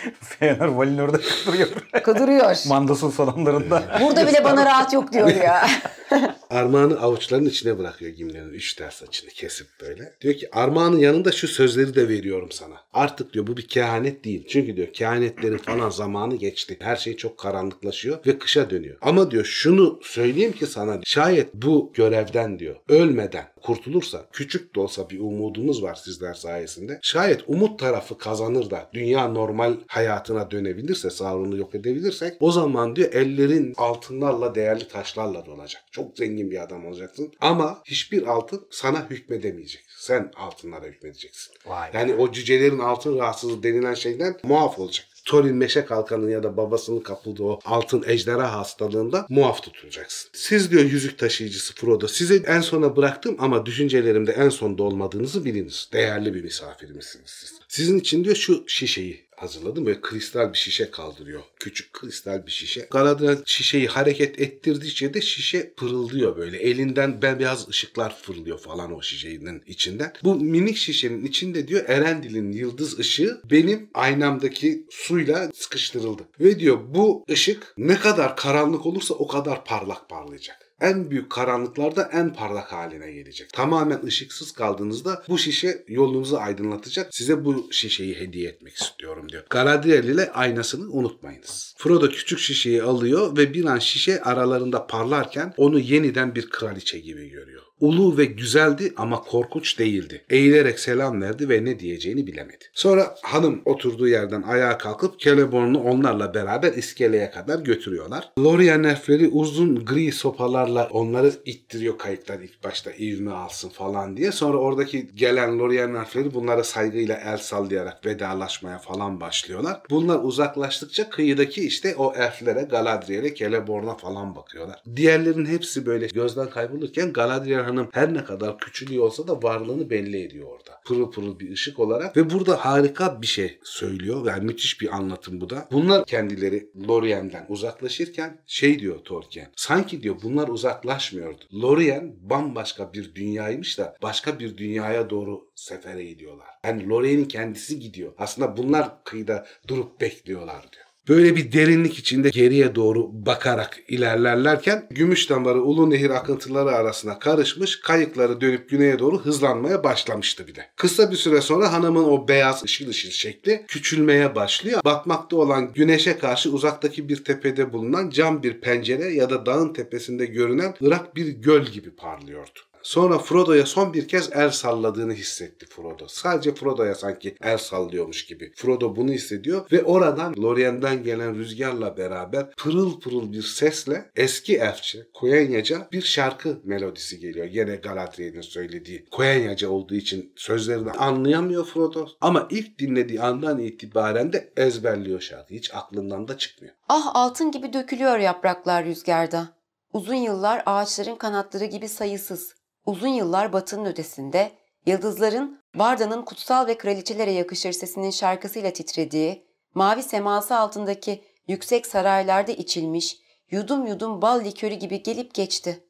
[0.20, 1.68] Fener Valinor'da kıvırıyor.
[2.04, 2.56] Kıdırıyor.
[2.68, 3.98] Mandasın salonlarında.
[4.00, 5.68] Burada bile bana rahat yok diyor ya.
[6.50, 10.12] Armağanı avuçlarının içine bırakıyor Gimli'nin üç tel saçını kesip böyle.
[10.20, 12.74] Diyor ki armağanın yanında şu sözleri de veriyorum sana.
[12.92, 14.46] Artık diyor bu bir kehanet değil.
[14.48, 16.76] Çünkü diyor kehanetlerin falan zamanı geçti.
[16.80, 18.98] Her şey çok karanlıklaşıyor ve kışa dönüyor.
[19.02, 25.10] Ama diyor şunu söyleyeyim ki sana şayet bu görevden diyor ölmeden kurtulursa küçük de olsa
[25.10, 26.98] bir umudumuz var sizler sayesinde.
[27.02, 33.12] Şayet umut tarafı kazanır da dünya normal hayatına dönebilirse Sauron'u yok edebilirsek o zaman diyor
[33.12, 35.82] ellerin altınlarla değerli taşlarla dolacak.
[35.90, 39.84] Çok zengin bir adam olacaksın ama hiçbir altın sana hükmedemeyecek.
[39.98, 41.54] Sen altınlara hükmedeceksin.
[41.66, 41.90] Vay.
[41.94, 45.06] Yani o cücelerin altın rahatsızlığı denilen şeyden muaf olacak.
[45.24, 50.30] Thorin Meşe Kalkan'ın ya da babasının kapıldığı o altın ejderha hastalığında muaf tutulacaksın.
[50.32, 55.88] Siz diyor yüzük taşıyıcısı Frodo size en sona bıraktım ama düşüncelerimde en sonda olmadığınızı biliniz.
[55.92, 57.60] Değerli bir misafirimizsiniz siz.
[57.68, 59.86] Sizin için diyor şu şişeyi hazırladım.
[59.86, 61.42] Böyle kristal bir şişe kaldırıyor.
[61.60, 62.88] Küçük kristal bir şişe.
[62.90, 66.58] Galadriel şişeyi hareket ettirdikçe de şişe pırıldıyor böyle.
[66.58, 70.12] Elinden bembeyaz ışıklar fırlıyor falan o şişenin içinden.
[70.24, 76.22] Bu minik şişenin içinde diyor Erendil'in yıldız ışığı benim aynamdaki suyla sıkıştırıldı.
[76.40, 82.10] Ve diyor bu ışık ne kadar karanlık olursa o kadar parlak parlayacak en büyük karanlıklarda
[82.12, 83.52] en parlak haline gelecek.
[83.52, 87.14] Tamamen ışıksız kaldığınızda bu şişe yolunuzu aydınlatacak.
[87.14, 89.44] Size bu şişeyi hediye etmek istiyorum diyor.
[89.50, 91.74] Galadriel ile aynasını unutmayınız.
[91.78, 97.28] Frodo küçük şişeyi alıyor ve bir an şişe aralarında parlarken onu yeniden bir kraliçe gibi
[97.28, 97.69] görüyor.
[97.80, 100.24] Ulu ve güzeldi ama korkunç değildi.
[100.30, 102.64] Eğilerek selam verdi ve ne diyeceğini bilemedi.
[102.74, 108.32] Sonra hanım oturduğu yerden ayağa kalkıp Celeborn'u onlarla beraber iskeleye kadar götürüyorlar.
[108.38, 114.32] Lorien elfleri uzun gri sopalarla onları ittiriyor kayıklar ilk başta ivme alsın falan diye.
[114.32, 119.80] Sonra oradaki gelen Lorien elfleri bunlara saygıyla el sallayarak vedalaşmaya falan başlıyorlar.
[119.90, 124.82] Bunlar uzaklaştıkça kıyıdaki işte o elflere, Galadriel'e, Celeborn'a falan bakıyorlar.
[124.96, 130.22] Diğerlerin hepsi böyle gözden kaybolurken Galadriel hanım her ne kadar küçülüyor olsa da varlığını belli
[130.22, 130.80] ediyor orada.
[130.84, 134.26] Pırıl pırıl bir ışık olarak ve burada harika bir şey söylüyor.
[134.26, 135.68] Yani müthiş bir anlatım bu da.
[135.72, 139.52] Bunlar kendileri Lorien'den uzaklaşırken şey diyor Tolkien.
[139.56, 141.44] Sanki diyor bunlar uzaklaşmıyordu.
[141.62, 146.48] Lorien bambaşka bir dünyaymış da başka bir dünyaya doğru sefere gidiyorlar.
[146.64, 148.12] Yani Lorien'in kendisi gidiyor.
[148.18, 150.89] Aslında bunlar kıyıda durup bekliyorlar diyor.
[151.08, 157.80] Böyle bir derinlik içinde geriye doğru bakarak ilerlerlerken gümüş damarı Ulu Nehir akıntıları arasına karışmış
[157.80, 160.56] kayıkları dönüp güneye doğru hızlanmaya başlamıştı bir.
[160.76, 164.80] Kısa bir süre sonra hanımın o beyaz ışıl ışıl şekli küçülmeye başlıyor.
[164.84, 170.26] Batmakta olan güneşe karşı uzaktaki bir tepede bulunan cam bir pencere ya da dağın tepesinde
[170.26, 172.60] görünen ırak bir göl gibi parlıyordu.
[172.82, 176.08] Sonra Frodo'ya son bir kez el salladığını hissetti Frodo.
[176.08, 178.52] Sadece Frodo'ya sanki el sallıyormuş gibi.
[178.56, 184.98] Frodo bunu hissediyor ve oradan Lorien'den gelen rüzgarla beraber pırıl pırıl bir sesle eski elfçe,
[185.14, 187.46] Koyenyaca bir şarkı melodisi geliyor.
[187.46, 189.04] Yine Galadriel'in söylediği.
[189.10, 195.60] Koyenyaca olduğu için sözlerini anlayamıyor Frodo ama ilk dinlediği andan itibaren de ezberliyor şarkıyı.
[195.60, 196.74] Hiç aklından da çıkmıyor.
[196.88, 199.48] Ah altın gibi dökülüyor yapraklar rüzgarda.
[199.92, 202.59] Uzun yıllar ağaçların kanatları gibi sayısız.
[202.90, 204.52] Uzun yıllar batının ötesinde,
[204.86, 213.18] yıldızların Varda'nın kutsal ve kraliçelere yakışır sesinin şarkısıyla titrediği, mavi seması altındaki yüksek saraylarda içilmiş,
[213.50, 215.84] yudum yudum bal likörü gibi gelip geçti.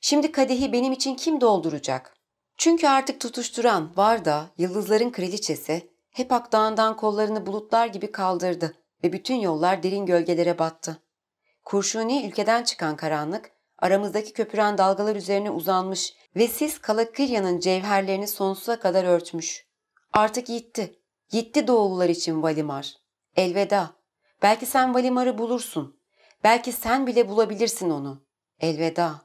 [0.00, 2.14] Şimdi kadehi benim için kim dolduracak?
[2.56, 9.82] Çünkü artık tutuşturan Varda, yıldızların kraliçesi, hep Akdağ'ından kollarını bulutlar gibi kaldırdı ve bütün yollar
[9.82, 11.02] derin gölgelere battı.
[11.64, 13.50] Kurşuni ülkeden çıkan karanlık,
[13.82, 19.66] aramızdaki köpüren dalgalar üzerine uzanmış ve sis Kalakirya'nın cevherlerini sonsuza kadar örtmüş.
[20.12, 20.98] Artık yitti.
[21.32, 22.94] Yitti doğulular için Valimar.
[23.36, 23.90] Elveda.
[24.42, 26.00] Belki sen Valimar'ı bulursun.
[26.44, 28.24] Belki sen bile bulabilirsin onu.
[28.60, 29.20] Elveda.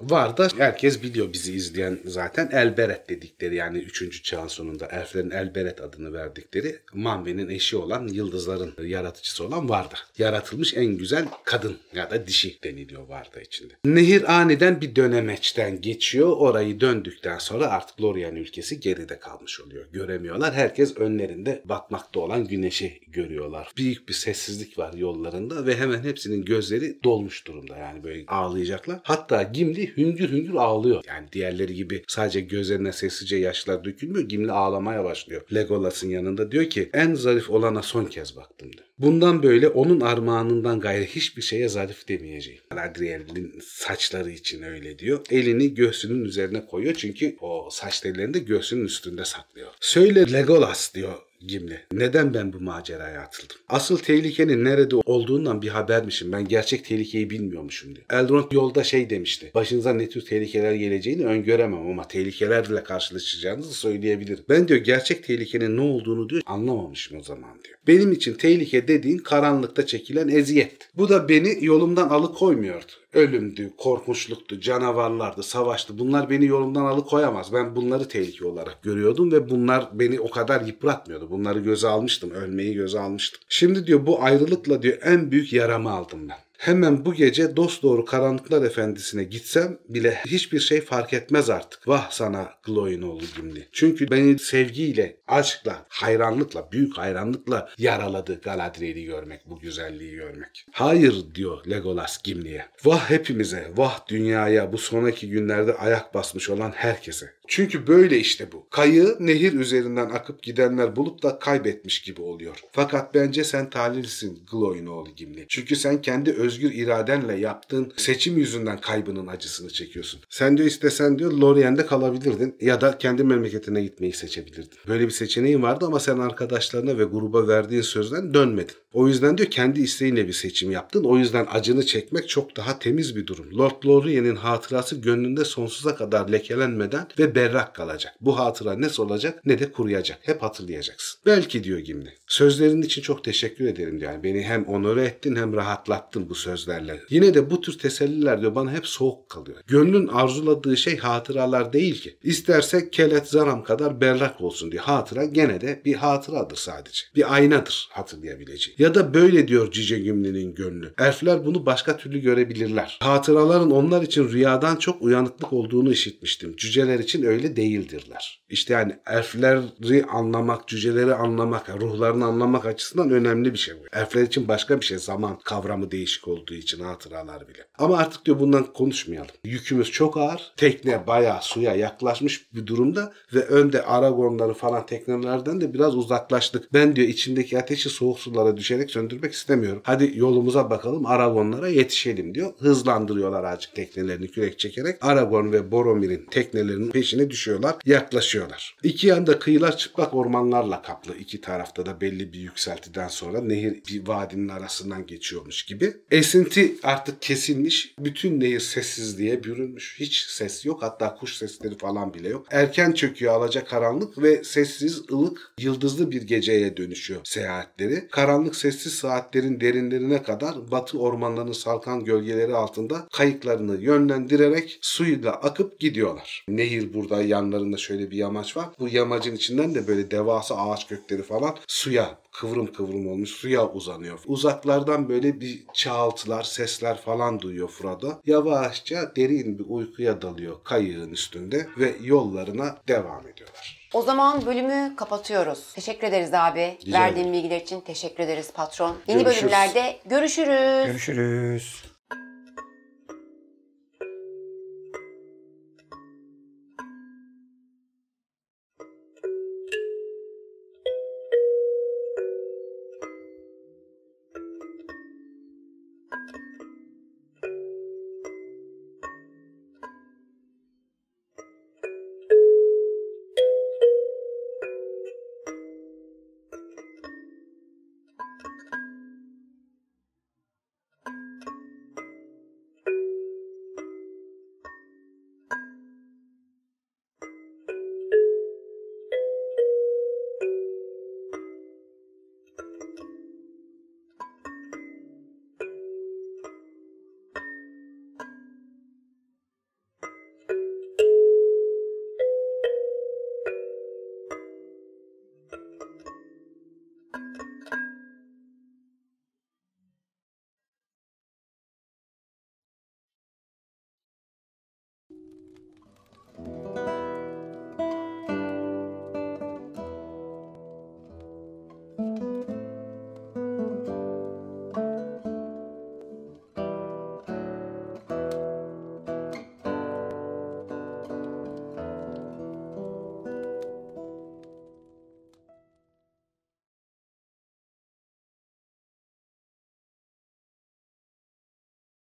[0.00, 4.22] Var da herkes biliyor bizi izleyen zaten Elberet dedikleri yani 3.
[4.22, 9.94] çağın sonunda elflerin Elberet adını verdikleri Manve'nin eşi olan yıldızların yaratıcısı olan Varda.
[10.18, 13.74] Yaratılmış en güzel kadın ya da dişi deniliyor Varda içinde.
[13.84, 16.36] Nehir aniden bir dönemeçten geçiyor.
[16.36, 19.84] Orayı döndükten sonra artık Lorien ülkesi geride kalmış oluyor.
[19.92, 20.54] Göremiyorlar.
[20.54, 23.72] Herkes önlerinde batmakta olan güneşi görüyorlar.
[23.76, 27.76] Büyük bir sessizlik var yollarında ve hemen hepsinin gözleri dolmuş durumda.
[27.76, 29.00] Yani böyle ağlayacaklar.
[29.02, 31.04] Hatta Gimli hüngür hüngür ağlıyor.
[31.08, 34.28] Yani diğerleri gibi sadece gözlerine sessizce yaşlar dökülmüyor.
[34.28, 35.42] Gimli ağlamaya başlıyor.
[35.54, 38.84] Legolas'ın yanında diyor ki en zarif olana son kez baktım diyor.
[38.98, 42.60] Bundan böyle onun armağanından gayrı hiçbir şeye zarif demeyeceğim.
[42.70, 45.20] Adriel'in saçları için öyle diyor.
[45.30, 49.70] Elini göğsünün üzerine koyuyor çünkü o saç tellerini de göğsünün üstünde saklıyor.
[49.80, 51.14] Söyle Legolas diyor
[51.48, 51.80] Gimli.
[51.92, 53.56] Neden ben bu maceraya atıldım?
[53.68, 56.32] Asıl tehlikenin nerede olduğundan bir habermişim.
[56.32, 58.06] Ben gerçek tehlikeyi bilmiyormuşum diyor.
[58.10, 59.50] Elrond yolda şey demişti.
[59.54, 64.44] Başınıza ne tür tehlikeler geleceğini öngöremem ama tehlikelerle karşılaşacağınızı söyleyebilirim.
[64.48, 67.78] Ben diyor gerçek tehlikenin ne olduğunu diyor anlamamışım o zaman diyor.
[67.86, 70.88] Benim için tehlike dediğin karanlıkta çekilen eziyet.
[70.96, 72.92] Bu da beni yolumdan alıkoymuyordu.
[73.14, 75.98] Ölümdü, korkunçluktu, canavarlardı, savaştı.
[75.98, 77.52] Bunlar beni yolumdan alıkoyamaz.
[77.52, 81.30] Ben bunları tehlike olarak görüyordum ve bunlar beni o kadar yıpratmıyordu.
[81.30, 83.40] Bunları göze almıştım, ölmeyi göze almıştım.
[83.48, 86.38] Şimdi diyor bu ayrılıkla diyor en büyük yaramı aldım ben.
[86.64, 91.88] Hemen bu gece dosdoğru karanlıklar efendisine gitsem bile hiçbir şey fark etmez artık.
[91.88, 93.68] Vah sana Glow'in oğlu Gimli.
[93.72, 100.66] Çünkü beni sevgiyle, aşkla, hayranlıkla, büyük hayranlıkla yaraladı Galadriel'i görmek, bu güzelliği görmek.
[100.72, 102.66] Hayır diyor Legolas Gimli'ye.
[102.84, 107.34] Vah hepimize, vah dünyaya, bu sonraki günlerde ayak basmış olan herkese.
[107.48, 108.66] Çünkü böyle işte bu.
[108.70, 112.60] Kayığı nehir üzerinden akıp gidenler bulup da kaybetmiş gibi oluyor.
[112.72, 115.44] Fakat bence sen talihlisin Glow'in oğlu Gimli.
[115.48, 120.20] Çünkü sen kendi özgür iradenle yaptığın seçim yüzünden kaybının acısını çekiyorsun.
[120.28, 124.78] Sen diyor istesen diyor Lorient'de kalabilirdin ya da kendi memleketine gitmeyi seçebilirdin.
[124.88, 128.74] Böyle bir seçeneğin vardı ama sen arkadaşlarına ve gruba verdiğin sözden dönmedin.
[128.92, 131.04] O yüzden diyor kendi isteğinle bir seçim yaptın.
[131.04, 133.58] O yüzden acını çekmek çok daha temiz bir durum.
[133.58, 138.14] Lord Lorient'in hatırası gönlünde sonsuza kadar lekelenmeden ve berrak kalacak.
[138.20, 140.18] Bu hatıra ne solacak ne de kuruyacak.
[140.22, 141.20] Hep hatırlayacaksın.
[141.26, 142.12] Belki diyor Gimli.
[142.26, 144.12] Sözlerin için çok teşekkür ederim diyor.
[144.12, 147.00] Yani beni hem onore ettin hem rahatlattın bu sözlerle.
[147.10, 149.58] Yine de bu tür teselliler diyor bana hep soğuk kalıyor.
[149.66, 152.16] Gönlün arzuladığı şey hatıralar değil ki.
[152.22, 154.84] İsterse kelet zaram kadar berrak olsun diyor.
[154.84, 157.04] Hatıra gene de bir hatıradır sadece.
[157.16, 158.76] Bir aynadır hatırlayabileceği.
[158.78, 160.94] Ya da böyle diyor Cice Gimli'nin gönlü.
[160.98, 162.98] Elfler bunu başka türlü görebilirler.
[163.00, 166.56] Hatıraların onlar için rüyadan çok uyanıklık olduğunu işitmiştim.
[166.56, 168.44] Cüceler için öyle değildirler.
[168.48, 173.74] İşte yani elfleri anlamak, cüceleri anlamak, ruhlarını anlamak açısından önemli bir şey.
[173.92, 174.98] Elfler için başka bir şey.
[174.98, 177.66] Zaman kavramı değişik olduğu için hatıralar bile.
[177.78, 179.30] Ama artık diyor bundan konuşmayalım.
[179.44, 180.52] Yükümüz çok ağır.
[180.56, 186.72] Tekne bayağı suya yaklaşmış bir durumda ve önde Aragonları falan teknelerden de biraz uzaklaştık.
[186.72, 189.80] Ben diyor içimdeki ateşi soğuk sulara düşerek söndürmek istemiyorum.
[189.84, 192.52] Hadi yolumuza bakalım Aragonlara yetişelim diyor.
[192.58, 194.96] Hızlandırıyorlar azıcık teknelerini kürek çekerek.
[195.00, 198.76] Aragon ve Boromir'in teknelerinin peşine düşüyorlar, yaklaşıyorlar.
[198.82, 201.16] İki yanda kıyılar çıplak ormanlarla kaplı.
[201.16, 205.96] İki tarafta da belli bir yükseltiden sonra nehir bir vadinin arasından geçiyormuş gibi.
[206.10, 207.94] Esinti artık kesilmiş.
[207.98, 209.96] Bütün nehir sessizliğe bürünmüş.
[210.00, 210.82] Hiç ses yok.
[210.82, 212.46] Hatta kuş sesleri falan bile yok.
[212.50, 218.08] Erken çöküyor alaca karanlık ve sessiz, ılık, yıldızlı bir geceye dönüşüyor seyahatleri.
[218.10, 226.44] Karanlık sessiz saatlerin derinlerine kadar batı ormanlarının salkan gölgeleri altında kayıklarını yönlendirerek suyla akıp gidiyorlar.
[226.48, 228.66] Nehir burada yanlarında şöyle bir yamaç var.
[228.78, 234.20] Bu yamacın içinden de böyle devasa ağaç kökleri falan suya kıvrım kıvrım olmuş suya uzanıyor.
[234.26, 238.12] Uzaklardan böyle bir çağıltılar, sesler falan duyuyor Frodo.
[238.26, 243.88] Yavaşça derin bir uykuya dalıyor kayığın üstünde ve yollarına devam ediyorlar.
[243.94, 245.72] O zaman bölümü kapatıyoruz.
[245.74, 246.78] Teşekkür ederiz abi.
[246.86, 248.96] Rica Verdiğin bilgiler için teşekkür ederiz patron.
[249.06, 249.42] Yeni Görüşürüz.
[249.42, 250.86] bölümlerde görüşürüz.
[250.86, 251.93] Görüşürüz.